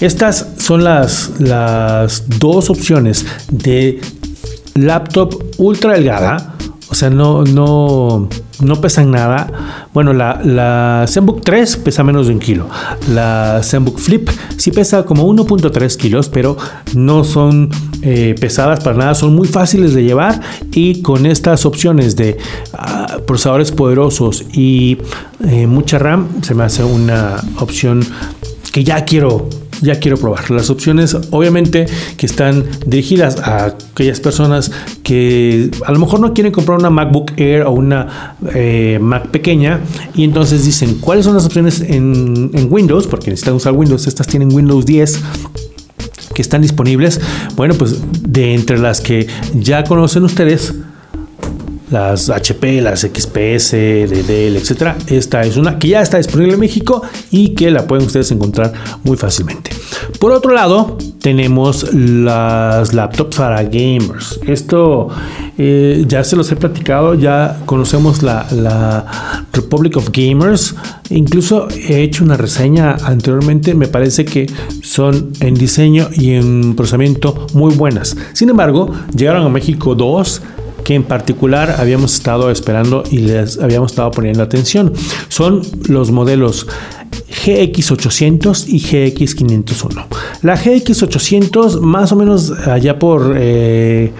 Estas 0.00 0.54
son 0.58 0.84
las, 0.84 1.32
las 1.38 2.28
dos 2.38 2.70
opciones 2.70 3.24
de 3.50 4.00
laptop 4.74 5.44
ultra 5.58 5.94
delgada, 5.94 6.56
o 6.88 6.94
sea, 6.94 7.10
no, 7.10 7.44
no, 7.44 8.28
no 8.62 8.80
pesan 8.80 9.10
nada. 9.10 9.88
Bueno, 9.92 10.12
la, 10.12 10.40
la 10.42 11.04
ZenBook 11.08 11.42
3 11.42 11.76
pesa 11.78 12.02
menos 12.02 12.28
de 12.28 12.34
un 12.34 12.38
kilo. 12.38 12.68
La 13.12 13.60
ZenBook 13.62 13.98
Flip 13.98 14.28
sí 14.56 14.70
pesa 14.70 15.04
como 15.04 15.26
1.3 15.26 15.96
kilos, 15.96 16.28
pero 16.28 16.56
no 16.94 17.24
son 17.24 17.70
eh, 18.02 18.34
pesadas 18.40 18.82
para 18.82 18.96
nada, 18.96 19.14
son 19.14 19.34
muy 19.34 19.48
fáciles 19.48 19.94
de 19.94 20.04
llevar 20.04 20.40
y 20.72 21.02
con 21.02 21.26
estas 21.26 21.66
opciones 21.66 22.16
de 22.16 22.38
ah, 22.72 23.18
procesadores 23.26 23.70
poderosos 23.72 24.44
y 24.52 24.98
eh, 25.44 25.66
mucha 25.66 25.98
RAM, 25.98 26.28
se 26.42 26.54
me 26.54 26.64
hace 26.64 26.84
una 26.84 27.36
opción 27.58 28.04
que 28.72 28.84
ya 28.84 29.04
quiero 29.04 29.48
ya 29.82 30.00
quiero 30.00 30.16
probar. 30.16 30.50
Las 30.50 30.70
opciones 30.70 31.16
obviamente 31.30 31.86
que 32.16 32.26
están 32.26 32.64
dirigidas 32.86 33.38
a 33.40 33.66
aquellas 33.66 34.20
personas 34.20 34.70
que 35.02 35.70
a 35.84 35.92
lo 35.92 35.98
mejor 35.98 36.20
no 36.20 36.32
quieren 36.32 36.52
comprar 36.52 36.78
una 36.78 36.90
MacBook 36.90 37.32
Air 37.36 37.62
o 37.62 37.72
una 37.72 38.36
eh, 38.54 38.98
Mac 39.00 39.28
pequeña 39.28 39.80
y 40.14 40.24
entonces 40.24 40.64
dicen 40.64 40.98
cuáles 41.00 41.24
son 41.24 41.34
las 41.34 41.44
opciones 41.44 41.80
en, 41.80 42.50
en 42.54 42.68
Windows, 42.70 43.06
porque 43.06 43.30
necesitan 43.30 43.54
usar 43.54 43.74
Windows, 43.74 44.06
estas 44.06 44.26
tienen 44.26 44.52
Windows 44.52 44.86
10 44.86 45.20
que 46.34 46.42
están 46.42 46.62
disponibles. 46.62 47.20
Bueno, 47.56 47.74
pues 47.74 48.00
de 48.22 48.54
entre 48.54 48.78
las 48.78 49.00
que 49.00 49.26
ya 49.54 49.84
conocen 49.84 50.24
ustedes, 50.24 50.74
las 51.92 52.30
HP, 52.30 52.80
las 52.80 53.00
XPS, 53.00 53.72
de 53.72 54.24
Dell, 54.26 54.56
etcétera. 54.56 54.96
Esta 55.06 55.42
es 55.42 55.56
una 55.56 55.78
que 55.78 55.88
ya 55.88 56.00
está 56.00 56.16
disponible 56.16 56.54
en 56.54 56.60
México 56.60 57.02
y 57.30 57.50
que 57.50 57.70
la 57.70 57.86
pueden 57.86 58.06
ustedes 58.06 58.30
encontrar 58.32 58.72
muy 59.04 59.16
fácilmente. 59.16 59.70
Por 60.18 60.32
otro 60.32 60.52
lado, 60.52 60.96
tenemos 61.20 61.92
las 61.94 62.94
laptops 62.94 63.36
para 63.36 63.62
gamers. 63.62 64.40
Esto 64.46 65.08
eh, 65.58 66.04
ya 66.08 66.24
se 66.24 66.34
los 66.34 66.50
he 66.50 66.56
platicado, 66.56 67.14
ya 67.14 67.58
conocemos 67.66 68.22
la, 68.22 68.46
la, 68.52 69.44
Republic 69.52 69.96
of 69.98 70.08
Gamers. 70.12 70.74
Incluso 71.10 71.68
he 71.68 72.02
hecho 72.02 72.24
una 72.24 72.36
reseña 72.36 72.96
anteriormente, 73.04 73.74
me 73.74 73.86
parece 73.86 74.24
que 74.24 74.50
son 74.82 75.30
en 75.40 75.54
diseño 75.54 76.08
y 76.12 76.32
en 76.32 76.74
procesamiento 76.74 77.46
muy 77.52 77.74
buenas. 77.74 78.16
Sin 78.32 78.48
embargo, 78.48 78.90
llegaron 79.14 79.44
a 79.44 79.48
México 79.50 79.94
dos 79.94 80.40
que 80.84 80.94
en 80.94 81.04
particular 81.04 81.76
habíamos 81.78 82.14
estado 82.14 82.50
esperando 82.50 83.04
y 83.10 83.18
les 83.18 83.58
habíamos 83.58 83.92
estado 83.92 84.10
poniendo 84.10 84.42
atención. 84.42 84.92
Son 85.28 85.62
los 85.88 86.10
modelos 86.10 86.66
GX800 87.44 88.66
y 88.68 88.80
GX501. 88.80 90.06
La 90.42 90.56
GX800, 90.56 91.80
más 91.80 92.12
o 92.12 92.16
menos 92.16 92.50
allá 92.66 92.98
por 92.98 93.34
eh, 93.36 94.12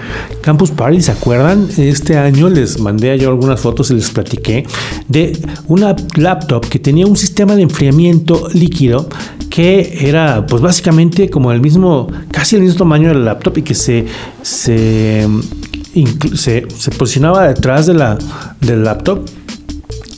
Campus 0.42 0.70
Party, 0.70 1.00
¿se 1.00 1.12
acuerdan? 1.12 1.68
Este 1.76 2.16
año 2.16 2.48
les 2.48 2.80
mandé 2.80 3.16
yo 3.18 3.28
algunas 3.28 3.60
fotos 3.60 3.90
y 3.90 3.94
les 3.94 4.10
platiqué 4.10 4.66
de 5.08 5.38
una 5.68 5.94
laptop 6.16 6.66
que 6.68 6.78
tenía 6.78 7.06
un 7.06 7.16
sistema 7.16 7.54
de 7.54 7.62
enfriamiento 7.62 8.48
líquido 8.52 9.08
que 9.50 10.08
era 10.08 10.46
pues 10.46 10.62
básicamente 10.62 11.28
como 11.28 11.52
el 11.52 11.60
mismo, 11.60 12.08
casi 12.30 12.56
el 12.56 12.62
mismo 12.62 12.78
tamaño 12.78 13.08
de 13.08 13.14
la 13.14 13.20
laptop 13.20 13.58
y 13.58 13.62
que 13.62 13.74
se 13.74 14.06
se, 16.34 16.62
posicionaba 16.98 17.48
detrás 17.48 17.86
de 17.86 17.94
la, 17.94 18.18
del 18.60 18.84
laptop 18.84 19.24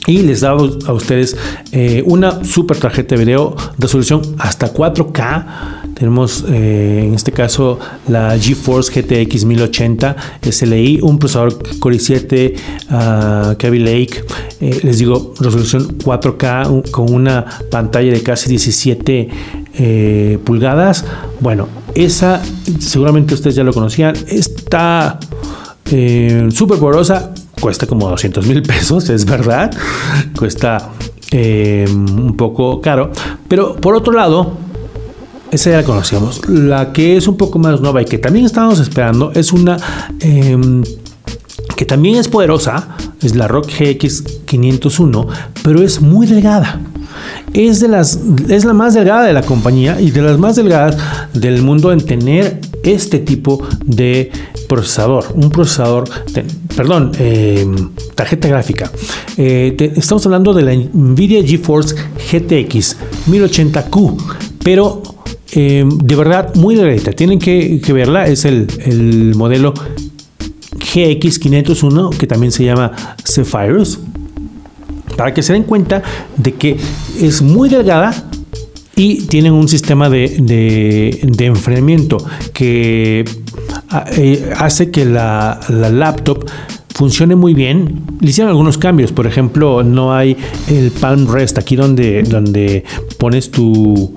y 0.07 0.19
les 0.19 0.41
daba 0.43 0.69
a 0.87 0.93
ustedes 0.93 1.37
eh, 1.73 2.03
una 2.07 2.45
super 2.45 2.79
tarjeta 2.79 3.15
de 3.15 3.25
video 3.25 3.57
resolución 3.79 4.21
hasta 4.39 4.73
4K. 4.73 5.95
Tenemos 5.95 6.45
eh, 6.49 7.05
en 7.07 7.15
este 7.15 7.33
caso 7.33 7.79
la 8.09 8.39
GeForce 8.39 9.01
GTX 9.01 9.45
1080 9.45 10.17
SLI, 10.43 11.01
un 11.03 11.19
procesador 11.19 11.79
Core 11.79 11.97
i7 11.97 12.55
uh, 12.91 13.57
Kaby 13.57 13.79
Lake. 13.79 14.25
Eh, 14.61 14.81
les 14.83 14.99
digo, 14.99 15.35
resolución 15.41 15.99
4K 15.99 16.91
con 16.91 17.13
una 17.13 17.47
pantalla 17.71 18.13
de 18.13 18.23
casi 18.23 18.51
17 18.51 19.29
pulgadas. 20.45 21.05
Bueno, 21.41 21.69
esa 21.95 22.43
seguramente 22.79 23.35
ustedes 23.35 23.57
ya 23.57 23.65
lo 23.65 23.73
conocían. 23.73 24.15
Está 24.29 25.19
eh, 25.91 26.49
Súper 26.51 26.79
porosa, 26.79 27.33
cuesta 27.61 27.87
como 27.87 28.09
200 28.09 28.47
mil 28.47 28.63
pesos, 28.63 29.09
es 29.11 29.25
verdad. 29.25 29.71
Cuesta 30.37 30.91
eh, 31.31 31.87
un 31.89 32.37
poco 32.37 32.81
caro. 32.81 33.11
Pero 33.49 33.77
por 33.77 33.95
otro 33.95 34.13
lado, 34.13 34.53
esa 35.51 35.71
ya 35.71 35.77
la 35.79 35.85
conocíamos. 35.85 36.49
La 36.49 36.93
que 36.93 37.17
es 37.17 37.29
un 37.29 37.37
poco 37.37 37.59
más 37.59 37.81
nueva 37.81 38.03
y 38.03 38.05
que 38.05 38.19
también 38.19 38.45
estábamos 38.45 38.81
esperando 38.81 39.33
es 39.35 39.53
una 39.53 39.77
em, 40.21 40.83
que 41.77 41.85
también 41.85 42.17
es 42.17 42.29
poderosa. 42.29 42.97
Es 43.23 43.35
la 43.35 43.49
Rock 43.49 43.69
GX 43.69 44.23
501, 44.45 45.27
pero 45.63 45.83
es 45.83 46.01
muy 46.01 46.27
delgada. 46.27 46.81
Es, 47.53 47.81
de 47.81 47.89
las, 47.89 48.19
es 48.49 48.65
la 48.65 48.73
más 48.73 48.95
delgada 48.95 49.25
de 49.25 49.33
la 49.33 49.43
compañía 49.43 50.01
y 50.01 50.11
de 50.11 50.23
las 50.23 50.39
más 50.39 50.57
delgadas 50.57 50.97
del 51.33 51.63
mundo 51.63 51.93
en 51.93 52.01
tener 52.01 52.61
este 52.83 53.19
tipo 53.19 53.67
de 53.85 54.31
procesador, 54.69 55.27
un 55.35 55.51
procesador, 55.51 56.09
perdón, 56.77 57.13
eh, 57.19 57.67
tarjeta 58.15 58.49
gráfica. 58.49 58.91
Eh, 59.37 59.93
estamos 59.97 60.25
hablando 60.27 60.53
de 60.53 60.63
la 60.63 60.75
Nvidia 60.75 61.43
GeForce 61.45 61.95
GTX 61.95 62.97
1080Q, 63.29 64.17
pero 64.63 65.03
eh, 65.53 65.85
de 65.87 66.17
verdad 66.17 66.55
muy 66.55 66.75
delgadita. 66.75 67.13
Tienen 67.13 67.39
que, 67.39 67.81
verla, 67.93 68.27
es 68.27 68.45
el, 68.45 68.67
el 68.85 69.35
modelo 69.35 69.75
GX501 70.79 72.17
que 72.17 72.27
también 72.27 72.53
se 72.53 72.65
llama 72.65 72.93
Zephyrus 73.25 73.99
para 75.17 75.33
que 75.33 75.43
se 75.43 75.53
den 75.53 75.65
cuenta 75.65 76.03
de 76.37 76.55
que 76.55 76.77
es 77.21 77.43
muy 77.43 77.69
delgada 77.69 78.31
y 78.97 79.23
tienen 79.27 79.53
un 79.53 79.69
sistema 79.69 80.09
de, 80.09 80.37
de, 80.41 81.47
enfriamiento 81.47 82.19
que 82.53 83.25
hace 84.57 84.91
que 84.91 85.05
la, 85.05 85.61
laptop 85.69 86.47
funcione 86.95 87.35
muy 87.35 87.55
bien. 87.55 88.03
Le 88.21 88.31
hicieron 88.31 88.51
algunos 88.51 88.79
cambios, 88.79 89.13
por 89.13 89.27
ejemplo, 89.27 89.83
no 89.83 90.15
hay 90.15 90.37
el 90.69 90.91
palm 90.91 91.27
rest 91.31 91.59
aquí 91.59 91.77
donde, 91.77 92.23
donde 92.23 92.85
pones 93.19 93.51
tu, 93.51 94.15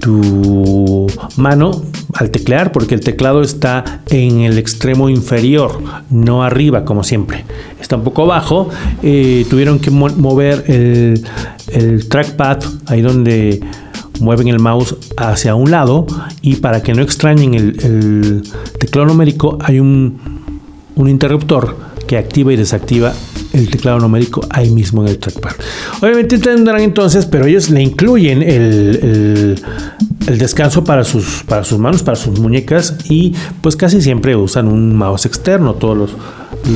tu 0.00 1.06
mano 1.36 1.82
al 2.14 2.30
teclear 2.30 2.72
porque 2.72 2.94
el 2.94 3.00
teclado 3.00 3.42
está 3.42 4.02
en 4.10 4.40
el 4.40 4.58
extremo 4.58 5.08
inferior, 5.08 5.80
no 6.10 6.42
arriba 6.42 6.84
como 6.84 7.04
siempre. 7.04 7.44
Está 7.80 7.96
un 7.96 8.04
poco 8.04 8.22
abajo. 8.22 8.68
Eh, 9.02 9.46
tuvieron 9.50 9.78
que 9.78 9.90
mover 9.90 10.64
el 10.66 12.08
trackpad 12.08 12.58
ahí 12.86 13.02
donde 13.02 13.60
mueven 14.22 14.48
el 14.48 14.60
mouse 14.60 14.96
hacia 15.16 15.54
un 15.54 15.70
lado 15.70 16.06
y 16.40 16.56
para 16.56 16.82
que 16.82 16.94
no 16.94 17.02
extrañen 17.02 17.54
el, 17.54 18.42
teclado 18.78 19.08
numérico 19.08 19.58
hay 19.60 19.80
un, 19.80 20.18
interruptor 20.96 21.76
que 22.06 22.16
activa 22.16 22.52
y 22.52 22.56
desactiva 22.56 23.12
el 23.52 23.68
teclado 23.68 23.98
numérico 23.98 24.46
ahí 24.50 24.70
mismo 24.70 25.02
en 25.02 25.08
el 25.08 25.18
trackpad. 25.18 25.52
Obviamente 26.00 26.38
tendrán 26.38 26.80
entonces, 26.80 27.26
pero 27.26 27.46
ellos 27.46 27.70
le 27.70 27.82
incluyen 27.82 28.42
el, 28.42 29.60
descanso 30.38 30.84
para 30.84 31.04
sus, 31.04 31.44
manos, 31.78 32.02
para 32.02 32.16
sus 32.16 32.38
muñecas 32.38 32.96
y 33.08 33.34
pues 33.60 33.76
casi 33.76 34.00
siempre 34.00 34.36
usan 34.36 34.68
un 34.68 34.94
mouse 34.96 35.26
externo 35.26 35.74
todos 35.74 36.10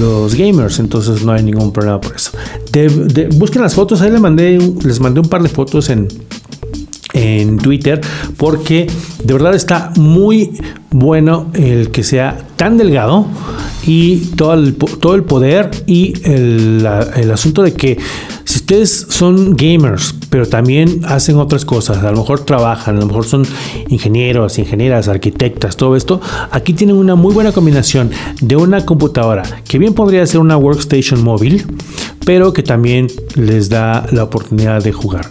los, 0.01 0.35
gamers, 0.35 0.81
entonces 0.81 1.25
no 1.25 1.33
hay 1.33 1.45
ningún 1.45 1.73
problema 1.73 2.01
por 2.01 2.17
eso. 2.17 2.33
busquen 3.37 3.63
las 3.63 3.75
fotos, 3.75 4.01
ahí 4.01 4.11
les 4.11 5.01
mandé 5.01 5.21
un 5.21 5.29
par 5.29 5.43
de 5.43 5.49
fotos 5.49 5.91
en, 5.91 6.09
en 7.17 7.57
Twitter 7.57 8.01
porque 8.37 8.87
de 9.25 9.33
verdad 9.33 9.55
está 9.55 9.91
muy 9.97 10.53
bueno 10.91 11.47
el 11.55 11.91
que 11.91 12.05
sea 12.05 12.47
tan 12.57 12.77
delgado 12.77 13.27
y 13.87 14.19
todo 14.37 14.55
el, 14.55 14.75
todo 14.77 15.15
el 15.15 15.25
poder 15.25 15.71
y 15.87 16.15
el, 16.25 16.87
el 17.17 17.31
asunto 17.31 17.63
de 17.63 17.73
que 17.73 17.99
si 18.45 18.59
ustedes 18.59 19.07
son 19.11 19.57
gamers, 19.57 20.15
pero 20.31 20.47
también 20.47 21.01
hacen 21.05 21.37
otras 21.37 21.65
cosas, 21.65 21.99
a 21.99 22.11
lo 22.11 22.19
mejor 22.19 22.45
trabajan, 22.45 22.97
a 22.97 23.01
lo 23.01 23.07
mejor 23.07 23.25
son 23.25 23.45
ingenieros, 23.89 24.59
ingenieras, 24.59 25.09
arquitectas, 25.09 25.77
todo 25.77 25.97
esto, 25.97 26.21
aquí 26.51 26.73
tienen 26.73 26.97
una 26.97 27.17
muy 27.17 27.35
buena 27.35 27.53
combinación 27.53 28.11
de 28.41 28.57
una 28.57 28.85
computadora 28.87 29.43
que 29.69 29.79
bien 29.79 29.95
podría 29.95 30.25
ser 30.27 30.41
una 30.41 30.57
workstation 30.57 31.25
móvil, 31.25 31.67
pero 32.25 32.53
que 32.53 32.63
también 32.63 33.09
les 33.35 33.69
da 33.69 34.07
la 34.13 34.25
oportunidad 34.25 34.83
de 34.83 34.93
jugar. 34.93 35.27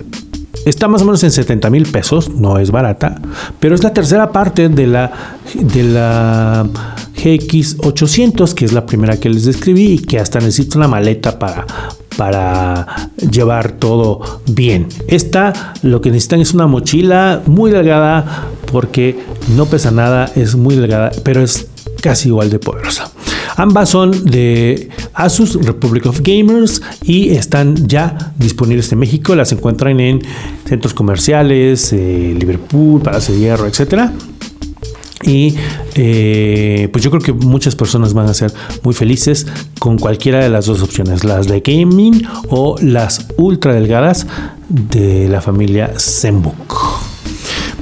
Está 0.66 0.88
más 0.88 1.04
o 1.04 1.06
menos 1.06 1.24
en 1.24 1.32
70 1.32 1.70
mil 1.70 1.86
pesos, 1.86 2.30
no 2.30 2.58
es 2.58 2.72
barata, 2.72 3.22
pero 3.60 3.76
es 3.76 3.84
la 3.84 3.94
tercera 3.94 4.32
parte 4.32 4.68
de 4.68 4.88
la, 4.88 5.12
de 5.54 5.84
la 5.84 6.66
GX800, 7.16 8.54
que 8.54 8.66
es 8.66 8.74
la 8.74 8.86
primera 8.86 9.18
que 9.18 9.30
les 9.30 9.46
describí 9.46 9.94
y 9.94 10.00
que 10.00 10.20
hasta 10.20 10.40
necesito 10.40 10.80
una 10.80 10.88
maleta 10.88 11.38
para, 11.38 11.66
para 12.18 13.10
llevar 13.32 13.74
todo 13.74 14.42
bien. 14.48 14.88
Esta 15.08 15.74
lo 15.84 16.02
que 16.02 16.10
necesitan 16.10 16.42
es 16.42 16.54
una 16.54 16.68
mochila 16.68 17.42
muy 17.46 17.72
delgada 17.72 18.48
porque 18.72 19.24
no 19.56 19.68
pesa 19.68 19.92
nada, 19.92 20.32
es 20.36 20.56
muy 20.56 20.76
delgada, 20.76 21.12
pero 21.24 21.42
es 21.42 21.68
casi 22.06 22.30
igual 22.30 22.52
de 22.52 22.60
poderosa. 22.60 23.12
Ambas 23.56 23.90
son 23.90 24.26
de 24.26 24.90
Asus 25.16 25.56
Republic 25.66 26.06
of 26.06 26.20
Gamers 26.22 26.80
y 27.02 27.30
están 27.32 27.88
ya 27.88 28.32
disponibles 28.38 28.92
en 28.92 29.00
México. 29.00 29.34
Las 29.34 29.52
encuentran 29.52 30.00
en 30.00 30.22
centros 30.68 30.94
comerciales, 30.94 31.92
eh, 31.94 32.36
Liverpool, 32.40 33.02
Palacio 33.02 33.34
de 33.34 33.40
Hierro, 33.40 33.66
etcétera. 33.66 34.14
Y 35.24 35.56
eh, 35.96 36.90
pues 36.92 37.04
yo 37.04 37.10
creo 37.10 37.24
que 37.24 37.34
muchas 37.34 37.76
personas 37.76 38.14
van 38.14 38.28
a 38.28 38.36
ser 38.36 38.54
muy 38.84 38.94
felices 38.94 39.48
con 39.80 39.98
cualquiera 39.98 40.44
de 40.44 40.50
las 40.50 40.68
dos 40.68 40.84
opciones, 40.84 41.24
las 41.24 41.48
de 41.48 41.62
gaming 41.62 42.22
o 42.50 42.76
las 42.84 43.26
ultra 43.38 43.74
delgadas 43.74 44.28
de 44.70 45.28
la 45.28 45.42
familia 45.42 45.92
Zenbook. 45.98 47.15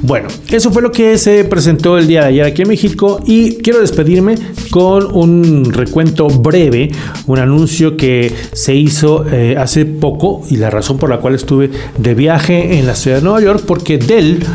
Bueno, 0.04 0.28
eso 0.52 0.70
fue 0.70 0.82
lo 0.82 0.92
que 0.92 1.18
se 1.18 1.46
presentó 1.46 1.98
el 1.98 2.08
día 2.08 2.24
de 2.24 2.28
ayer 2.28 2.46
aquí 2.46 2.64
en 2.64 2.68
México 2.68 3.22
y 3.26 3.56
quiero 3.56 3.80
despedirme 3.80 4.36
con 4.70 5.16
un 5.16 5.72
recuento 5.72 6.28
breve, 6.28 6.92
un 7.26 7.40
anuncio 7.40 7.96
que 7.96 8.36
se 8.52 8.76
hizo 8.76 9.26
eh, 9.32 9.56
hace 9.58 9.86
poco 9.86 10.44
y 10.50 10.58
la 10.58 10.70
razón 10.70 10.98
por 10.98 11.10
la 11.10 11.20
cual 11.20 11.36
estuve 11.36 11.72
de 11.98 12.16
viaje 12.16 12.78
en 12.78 12.86
la 12.86 12.96
ciudad 12.96 13.20
de 13.20 13.24
Nueva 13.24 13.40
York 13.40 13.64
porque 13.66 13.98
Dell, 13.98 14.46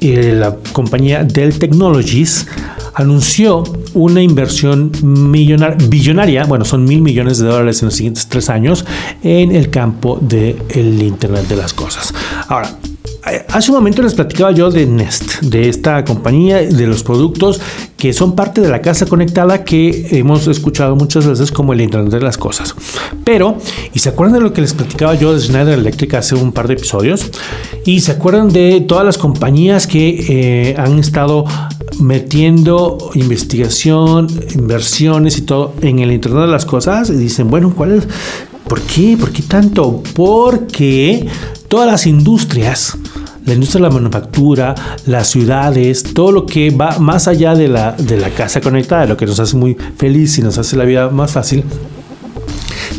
eh, 0.00 0.34
la 0.34 0.56
compañía 0.72 1.24
Dell 1.24 1.58
Technologies, 1.58 2.46
anunció 2.94 3.64
una 3.92 4.22
inversión 4.22 4.92
millonar, 5.02 5.76
billonaria, 5.90 6.44
bueno, 6.44 6.64
son 6.64 6.84
mil 6.84 7.02
millones 7.02 7.36
de 7.36 7.46
dólares 7.48 7.82
en 7.82 7.88
los 7.88 7.96
siguientes 7.96 8.28
tres 8.28 8.48
años 8.48 8.86
en 9.22 9.54
el 9.54 9.68
campo 9.68 10.18
del 10.22 11.02
Internet 11.02 11.48
de 11.48 11.56
las 11.56 11.74
Cosas. 11.74 12.14
Ahora, 12.48 12.70
Hace 13.48 13.72
un 13.72 13.78
momento 13.78 14.02
les 14.02 14.14
platicaba 14.14 14.52
yo 14.52 14.70
de 14.70 14.86
Nest, 14.86 15.40
de 15.40 15.68
esta 15.68 16.04
compañía, 16.04 16.58
de 16.58 16.86
los 16.86 17.02
productos 17.02 17.60
que 17.96 18.12
son 18.12 18.36
parte 18.36 18.60
de 18.60 18.68
la 18.68 18.80
casa 18.80 19.06
conectada 19.06 19.64
que 19.64 20.06
hemos 20.12 20.46
escuchado 20.46 20.94
muchas 20.94 21.26
veces 21.26 21.50
como 21.50 21.72
el 21.72 21.80
Internet 21.80 22.12
de 22.12 22.20
las 22.20 22.38
Cosas. 22.38 22.76
Pero, 23.24 23.58
¿y 23.92 23.98
se 23.98 24.10
acuerdan 24.10 24.38
de 24.38 24.42
lo 24.42 24.52
que 24.52 24.60
les 24.60 24.74
platicaba 24.74 25.16
yo 25.16 25.34
de 25.34 25.40
Schneider 25.40 25.76
Electric 25.76 26.14
hace 26.14 26.36
un 26.36 26.52
par 26.52 26.68
de 26.68 26.74
episodios? 26.74 27.32
¿Y 27.84 27.98
se 28.00 28.12
acuerdan 28.12 28.52
de 28.52 28.80
todas 28.82 29.04
las 29.04 29.18
compañías 29.18 29.88
que 29.88 30.24
eh, 30.28 30.76
han 30.78 31.00
estado 31.00 31.46
metiendo 31.98 33.10
investigación, 33.14 34.28
inversiones 34.54 35.36
y 35.38 35.42
todo 35.42 35.74
en 35.80 35.98
el 35.98 36.12
Internet 36.12 36.42
de 36.42 36.52
las 36.52 36.64
Cosas? 36.64 37.10
Y 37.10 37.14
dicen, 37.14 37.50
bueno, 37.50 37.72
¿cuál 37.74 37.90
es? 37.90 38.06
¿Por 38.68 38.80
qué? 38.82 39.16
¿Por 39.18 39.30
qué 39.30 39.42
tanto? 39.42 40.02
Porque 40.14 41.26
todas 41.68 41.86
las 41.86 42.06
industrias, 42.06 42.96
la 43.44 43.54
industria 43.54 43.82
de 43.82 43.88
la 43.88 43.94
manufactura, 43.94 44.74
las 45.06 45.28
ciudades, 45.28 46.02
todo 46.02 46.32
lo 46.32 46.46
que 46.46 46.70
va 46.70 46.98
más 46.98 47.28
allá 47.28 47.54
de 47.54 47.68
la, 47.68 47.92
de 47.92 48.16
la 48.16 48.30
casa 48.30 48.60
conectada, 48.60 49.06
lo 49.06 49.16
que 49.16 49.26
nos 49.26 49.38
hace 49.40 49.56
muy 49.56 49.76
feliz 49.96 50.36
y 50.38 50.42
nos 50.42 50.58
hace 50.58 50.76
la 50.76 50.84
vida 50.84 51.08
más 51.10 51.32
fácil, 51.32 51.64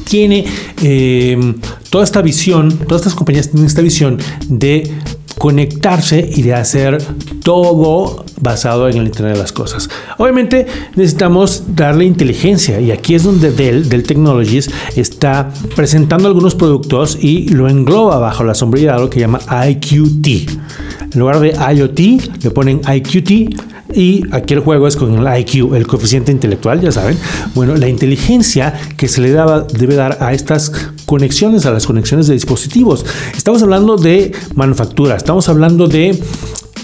tiene 0.06 0.46
eh, 0.82 1.56
toda 1.90 2.04
esta 2.04 2.22
visión, 2.22 2.78
todas 2.78 3.02
estas 3.02 3.16
compañías 3.16 3.50
tienen 3.50 3.68
esta 3.68 3.82
visión 3.82 4.18
de 4.48 4.92
conectarse 5.38 6.30
y 6.34 6.42
de 6.42 6.54
hacer 6.54 7.04
todo 7.44 8.26
basado 8.40 8.88
en 8.88 8.98
el 8.98 9.08
Internet 9.08 9.34
de 9.34 9.40
las 9.40 9.52
Cosas. 9.52 9.90
Obviamente 10.18 10.66
necesitamos 10.96 11.76
darle 11.76 12.06
inteligencia 12.06 12.80
y 12.80 12.92
aquí 12.92 13.16
es 13.16 13.24
donde 13.24 13.52
Dell, 13.52 13.90
Dell 13.90 14.04
Technologies, 14.04 14.70
está 14.96 15.50
presentando 15.76 16.28
algunos 16.28 16.56
productos 16.56 17.18
y 17.20 17.50
lo 17.50 17.68
engloba 17.68 18.20
bajo 18.20 18.44
la 18.44 18.54
sombrilla 18.54 18.92
de 18.92 18.96
algo 18.96 19.10
que 19.10 19.20
llama 19.20 19.40
IQT. 19.70 20.28
En 21.14 21.20
lugar 21.20 21.40
de 21.40 21.52
IoT 21.52 22.44
le 22.44 22.52
ponen 22.52 22.82
IQT 22.88 23.58
y 23.94 24.24
aquí 24.32 24.54
el 24.54 24.60
juego 24.60 24.88
es 24.88 24.96
con 24.96 25.14
el 25.14 25.40
IQ, 25.40 25.74
el 25.74 25.88
coeficiente 25.88 26.32
intelectual, 26.32 26.82
ya 26.82 26.92
saben. 26.92 27.18
Bueno, 27.56 27.76
la 27.76 27.88
inteligencia 27.88 28.74
que 28.98 29.08
se 29.08 29.22
le 29.22 29.32
daba, 29.32 29.62
debe 29.62 29.96
dar 29.96 30.18
a 30.22 30.34
estas 30.34 30.72
conexiones, 31.06 31.66
a 31.66 31.72
las 31.72 31.86
conexiones 31.88 32.28
de 32.28 32.34
dispositivos. 32.34 33.06
Estamos 33.36 33.64
hablando 33.64 33.96
de 33.96 34.34
manufactura, 34.56 35.16
estamos 35.16 35.48
hablando 35.48 35.88
de 35.88 36.20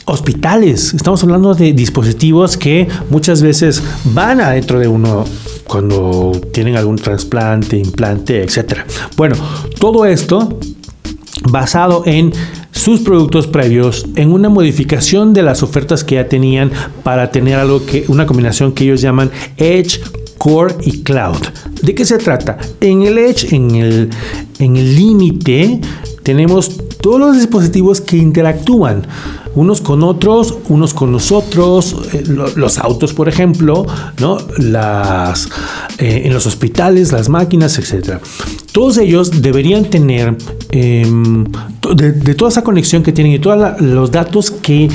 hospitales, 0.06 0.94
estamos 0.94 1.24
hablando 1.24 1.54
de 1.54 1.74
dispositivos 1.74 2.58
que 2.58 2.88
muchas 3.10 3.42
veces 3.42 3.82
van 4.06 4.42
adentro 4.42 4.80
de 4.80 4.88
uno 4.88 5.26
cuando 5.66 6.32
tienen 6.52 6.76
algún 6.76 6.98
trasplante, 6.98 7.78
implante, 7.78 8.44
etcétera. 8.44 8.86
Bueno, 9.16 9.36
todo 9.80 10.06
esto 10.06 10.60
basado 11.50 12.04
en 12.06 12.34
sus 12.72 13.02
productos 13.02 13.48
previos 13.48 14.06
en 14.16 14.32
una 14.32 14.50
modificación 14.50 15.34
de 15.34 15.44
las 15.44 15.64
ofertas 15.64 16.04
que 16.04 16.16
ya 16.16 16.28
tenían 16.28 16.72
para 17.04 17.32
tener 17.32 17.56
algo 17.56 17.86
que 17.86 18.06
una 18.08 18.26
combinación 18.26 18.74
que 18.74 18.86
ellos 18.86 19.02
llaman 19.02 19.32
Edge 19.58 20.02
Core 20.38 20.76
y 20.82 21.04
Cloud. 21.04 21.38
¿De 21.82 21.96
qué 21.96 22.04
se 22.04 22.18
trata? 22.18 22.58
En 22.82 23.04
el 23.04 23.18
Edge, 23.18 23.56
en 23.56 23.76
el 23.76 24.10
en 24.60 24.74
límite 24.74 25.80
tenemos 26.24 26.78
todos 27.02 27.20
los 27.20 27.36
dispositivos 27.36 28.02
que 28.02 28.18
interactúan 28.18 29.06
unos 29.56 29.82
con 29.82 30.04
otros, 30.04 30.58
unos 30.70 30.94
con 30.94 31.12
nosotros, 31.12 31.96
eh, 32.14 32.24
los 32.56 32.80
autos, 32.80 33.14
por 33.14 33.30
ejemplo, 33.30 33.86
eh, 36.00 36.22
en 36.26 36.34
los 36.34 36.48
hospitales, 36.48 37.12
las 37.12 37.30
máquinas, 37.30 37.78
etcétera. 37.78 38.20
Todos 38.72 38.98
ellos 38.98 39.42
deberían 39.42 39.86
tener 39.86 40.36
em, 40.72 41.46
de, 41.96 42.34
toda 42.36 42.50
esa 42.50 42.64
conexión 42.64 43.04
que 43.04 43.12
tienen 43.12 43.34
y 43.34 43.40
todos 43.40 43.80
los 43.82 44.10
datos 44.10 44.50
que 44.50 44.90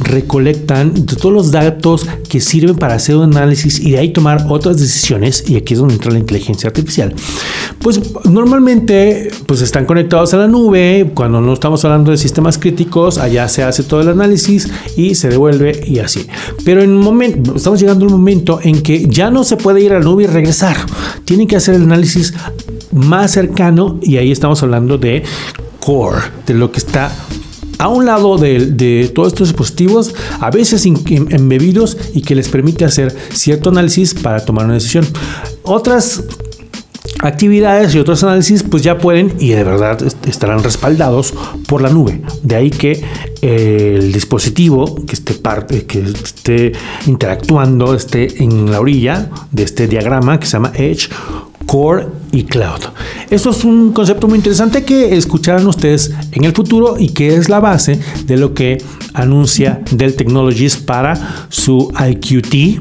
recolectan 0.00 1.06
todos 1.06 1.32
los 1.32 1.50
datos 1.50 2.06
que 2.28 2.40
sirven 2.40 2.76
para 2.76 2.94
hacer 2.94 3.16
un 3.16 3.36
análisis 3.36 3.78
y 3.80 3.92
de 3.92 3.98
ahí 3.98 4.12
tomar 4.12 4.46
otras 4.48 4.78
decisiones 4.78 5.44
y 5.48 5.56
aquí 5.56 5.74
es 5.74 5.80
donde 5.80 5.94
entra 5.94 6.10
la 6.10 6.18
inteligencia 6.18 6.68
artificial. 6.68 7.14
Pues 7.78 8.00
normalmente 8.24 9.30
pues 9.46 9.60
están 9.60 9.86
conectados 9.86 10.34
a 10.34 10.38
la 10.38 10.48
nube 10.48 11.12
cuando 11.14 11.40
no 11.40 11.52
estamos 11.52 11.84
hablando 11.84 12.10
de 12.10 12.16
sistemas 12.16 12.58
críticos 12.58 13.18
allá 13.18 13.48
se 13.48 13.62
hace 13.62 13.82
todo 13.82 14.00
el 14.00 14.08
análisis 14.08 14.68
y 14.96 15.14
se 15.14 15.28
devuelve 15.28 15.80
y 15.86 15.98
así. 15.98 16.26
Pero 16.64 16.82
en 16.82 16.90
un 16.90 17.02
momento 17.02 17.56
estamos 17.56 17.80
llegando 17.80 18.04
a 18.04 18.08
un 18.08 18.14
momento 18.14 18.60
en 18.62 18.82
que 18.82 19.06
ya 19.08 19.30
no 19.30 19.44
se 19.44 19.56
puede 19.56 19.82
ir 19.82 19.92
a 19.92 19.98
la 19.98 20.04
nube 20.04 20.24
y 20.24 20.26
regresar. 20.26 20.76
Tienen 21.24 21.46
que 21.46 21.56
hacer 21.56 21.74
el 21.74 21.82
análisis 21.82 22.34
más 22.92 23.32
cercano 23.32 23.98
y 24.02 24.16
ahí 24.16 24.32
estamos 24.32 24.62
hablando 24.62 24.98
de 24.98 25.22
core 25.80 26.18
de 26.46 26.54
lo 26.54 26.70
que 26.72 26.78
está 26.78 27.10
a 27.80 27.88
un 27.88 28.04
lado 28.04 28.36
de, 28.36 29.10
todos 29.14 29.28
estos 29.28 29.48
dispositivos, 29.48 30.14
a 30.38 30.50
veces 30.50 30.84
embebidos 30.84 31.96
y 32.14 32.20
que 32.20 32.34
les 32.34 32.48
permite 32.48 32.84
hacer 32.84 33.16
cierto 33.32 33.70
análisis 33.70 34.12
para 34.12 34.44
tomar 34.44 34.66
una 34.66 34.74
decisión. 34.74 35.06
Otras 35.62 36.24
actividades 37.22 37.94
y 37.94 37.98
otros 37.98 38.22
análisis 38.22 38.62
pues 38.62 38.82
ya 38.82 38.98
pueden 38.98 39.34
y 39.38 39.50
de 39.50 39.64
verdad 39.64 39.98
estarán 40.26 40.62
respaldados 40.62 41.32
por 41.66 41.80
la 41.80 41.88
nube. 41.88 42.20
De 42.42 42.56
ahí 42.56 42.70
que 42.70 43.02
eh, 43.40 43.96
el 43.98 44.12
dispositivo 44.12 45.02
que 45.06 45.16
parte, 45.34 45.86
que 45.86 46.00
esté 46.00 46.72
interactuando 47.06 47.94
esté 47.94 48.42
en 48.42 48.70
la 48.70 48.80
orilla 48.80 49.30
de 49.52 49.62
este 49.62 49.88
diagrama 49.88 50.38
que 50.38 50.46
se 50.46 50.52
llama 50.52 50.72
Edge 50.74 51.08
Core 51.64 52.06
y 52.32 52.44
Cloud. 52.44 52.80
Esto 53.30 53.50
es 53.50 53.64
un 53.64 53.92
concepto 53.92 54.28
muy 54.28 54.38
interesante 54.38 54.84
que 54.84 55.16
escucharán 55.16 55.66
ustedes 55.66 56.12
en 56.32 56.44
el 56.44 56.52
futuro 56.52 56.96
y 56.98 57.08
que 57.08 57.34
es 57.36 57.48
la 57.48 57.60
base 57.60 58.00
de 58.26 58.36
lo 58.36 58.54
que 58.54 58.78
anuncia 59.14 59.80
Dell 59.90 60.16
Technologies 60.16 60.76
para 60.76 61.46
su 61.48 61.92
IQT 61.98 62.80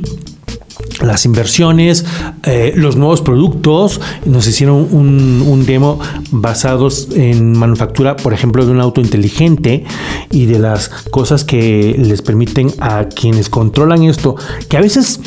las 1.01 1.25
inversiones, 1.25 2.05
eh, 2.43 2.73
los 2.75 2.95
nuevos 2.95 3.21
productos. 3.21 4.01
Nos 4.25 4.47
hicieron 4.47 4.87
un, 4.91 5.43
un, 5.47 5.65
demo 5.65 5.99
basados 6.31 7.09
en 7.15 7.57
manufactura, 7.57 8.15
por 8.17 8.33
ejemplo, 8.33 8.65
de 8.65 8.71
un 8.71 8.81
auto 8.81 8.99
inteligente 8.99 9.85
y 10.31 10.45
de 10.45 10.59
las 10.59 10.89
cosas 10.89 11.43
que 11.43 11.95
les 11.97 12.21
permiten 12.21 12.71
a 12.79 13.05
quienes 13.05 13.49
controlan 13.49 14.03
esto, 14.03 14.35
que 14.67 14.77
a 14.77 14.81
veces 14.81 15.19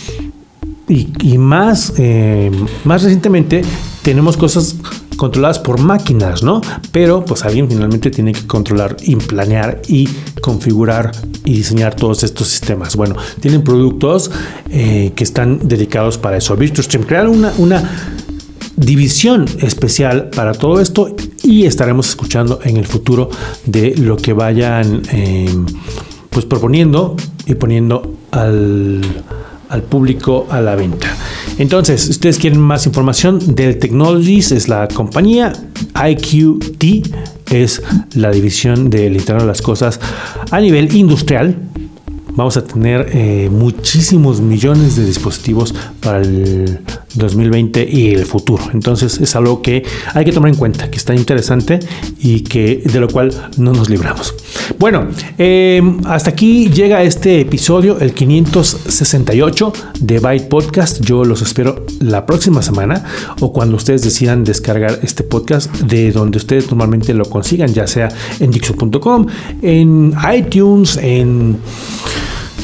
y, 0.89 1.39
más, 1.39 1.95
eh, 1.99 2.51
más 2.85 3.03
recientemente 3.03 3.63
tenemos 4.03 4.37
cosas 4.37 4.77
controladas 5.17 5.59
por 5.59 5.81
máquinas, 5.81 6.43
¿no? 6.43 6.61
Pero 6.91 7.25
pues 7.25 7.45
alguien 7.45 7.69
finalmente 7.69 8.11
tiene 8.11 8.33
que 8.33 8.47
controlar 8.47 8.97
y 9.03 9.17
planear 9.17 9.81
y 9.87 10.09
configurar 10.41 11.13
y 11.45 11.55
diseñar 11.55 11.95
todos 11.95 12.25
estos 12.25 12.49
sistemas. 12.49 12.97
Bueno, 12.97 13.17
tienen 13.41 13.63
productos 13.63 14.31
eh, 14.71 15.13
que 15.15 15.25
están 15.25 15.61
dedicados 15.69 16.19
para 16.19 16.37
eso. 16.37 16.57
VirtuStream 16.57 17.05
crearon 17.05 17.39
una, 17.39 17.53
una 17.59 17.91
división 18.77 19.47
especial 19.61 20.31
para 20.31 20.53
todo 20.53 20.81
esto 20.81 21.15
y 21.45 21.67
estaremos 21.67 22.09
escuchando 22.09 22.59
en 22.65 22.77
el 22.77 22.87
futuro 22.87 23.31
de 23.65 23.95
lo 23.97 24.17
que 24.17 24.33
vayan 24.33 25.03
eh, 25.13 25.55
pues 26.31 26.47
proponiendo 26.47 27.17
y 27.47 27.55
poniendo 27.55 28.15
al 28.31 29.03
al 29.73 29.83
público 29.83 30.47
a 30.51 30.61
la 30.61 30.77
venta. 30.77 31.09
Entonces, 31.59 32.03
si 32.03 32.11
ustedes 32.11 32.39
quieren 32.39 32.61
más 32.61 32.87
información, 32.87 33.41
Dell 33.55 33.79
Technologies 33.79 34.53
es 34.53 34.69
la 34.69 34.87
compañía, 34.87 35.53
IQT 35.97 36.85
es 37.51 37.83
la 38.15 38.31
división 38.31 38.91
del 38.91 39.15
Internet 39.15 39.43
de 39.43 39.49
las 39.49 39.63
Cosas 39.63 39.99
a 40.51 40.61
nivel 40.61 40.95
industrial 40.95 41.57
vamos 42.35 42.57
a 42.57 42.65
tener 42.65 43.11
eh, 43.13 43.51
muchísimos 43.51 44.41
millones 44.41 44.97
de 44.97 45.05
dispositivos 45.05 45.75
para 46.01 46.19
el 46.19 46.81
2020 47.15 47.89
y 47.91 48.11
el 48.11 48.27
futuro. 48.27 48.63
Entonces 48.73 49.19
es 49.21 49.35
algo 49.37 49.63
que 49.63 49.83
hay 50.15 50.25
que 50.25 50.33
tomar 50.33 50.51
en 50.51 50.57
cuenta, 50.57 50.91
que 50.91 50.99
está 50.99 51.15
interesante 51.15 51.81
y 52.19 52.41
que 52.41 52.83
de 52.85 53.01
lo 53.01 53.09
cual 53.09 53.31
no 53.57 53.73
nos 53.73 53.89
libramos. 53.89 54.35
Bueno, 54.79 55.09
em, 55.39 56.01
hasta 56.07 56.31
aquí 56.31 56.69
llega 56.71 57.03
este 57.03 57.41
episodio, 57.41 57.99
el 58.01 58.13
568 58.13 59.73
de 60.01 60.19
Byte 60.19 60.49
Podcast. 60.49 61.01
Yo 61.05 61.25
los 61.25 61.43
espero 61.43 61.87
la 62.01 62.27
próxima 62.27 62.63
semana 62.63 63.05
o 63.41 63.53
cuando 63.53 63.77
ustedes 63.77 64.03
decidan 64.03 64.45
descargar 64.45 65.01
este 65.03 65.23
podcast 65.23 65.73
de 65.83 66.13
donde 66.13 66.39
ustedes 66.39 66.69
normalmente 66.69 67.15
lo 67.15 67.25
consigan, 67.25 67.73
ya 67.73 67.87
sea 67.87 68.09
en 68.41 68.51
Dixo.com, 68.51 69.27
en 69.63 70.15
iTunes, 70.35 70.97
en 70.97 71.59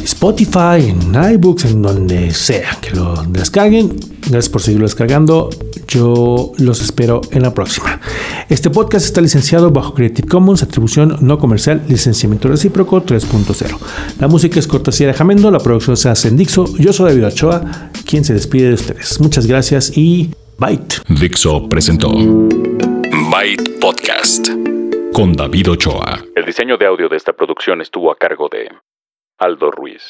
Spotify, 0.08 0.88
en 0.88 1.34
iBooks, 1.34 1.66
en 1.66 1.82
donde 1.82 2.30
sea 2.30 2.78
que 2.80 2.92
lo 2.92 3.22
descarguen. 3.24 3.94
Gracias 4.22 4.48
por 4.48 4.62
seguirlo 4.62 4.86
descargando. 4.86 5.50
Yo 5.86 6.52
los 6.56 6.80
espero 6.80 7.20
en 7.30 7.42
la 7.42 7.52
próxima. 7.52 8.00
Este 8.48 8.70
podcast 8.70 9.04
está 9.04 9.20
licenciado 9.20 9.70
bajo 9.70 9.92
Creative 9.92 10.26
Commons, 10.26 10.62
atribución 10.62 11.18
no 11.20 11.38
comercial, 11.38 11.82
licenciamiento 11.88 12.48
recíproco 12.48 13.04
3.0. 13.04 13.78
La 14.18 14.28
música 14.28 14.58
es 14.58 14.66
cortesía 14.66 15.08
de 15.08 15.12
Jamendo, 15.12 15.50
la 15.50 15.58
producción 15.58 15.96
se 15.98 16.08
hace 16.08 16.28
en 16.28 16.38
Dixo. 16.38 16.64
Yo 16.78 16.94
soy 16.94 17.10
David 17.10 17.26
Ochoa, 17.26 17.90
quien 18.06 18.24
se 18.24 18.32
despide 18.32 18.68
de 18.68 18.74
ustedes. 18.74 19.20
Muchas 19.20 19.46
gracias 19.46 19.92
y 19.94 20.30
Byte. 20.56 21.02
Dixo 21.20 21.68
presentó 21.68 22.10
Byte 22.10 23.78
Podcast 23.78 24.48
con 25.12 25.34
David 25.34 25.70
Ochoa. 25.70 26.24
El 26.34 26.46
diseño 26.46 26.78
de 26.78 26.86
audio 26.86 27.10
de 27.10 27.18
esta 27.18 27.34
producción 27.34 27.82
estuvo 27.82 28.10
a 28.10 28.16
cargo 28.16 28.48
de 28.50 28.68
Aldo 29.38 29.70
Ruiz. 29.70 30.08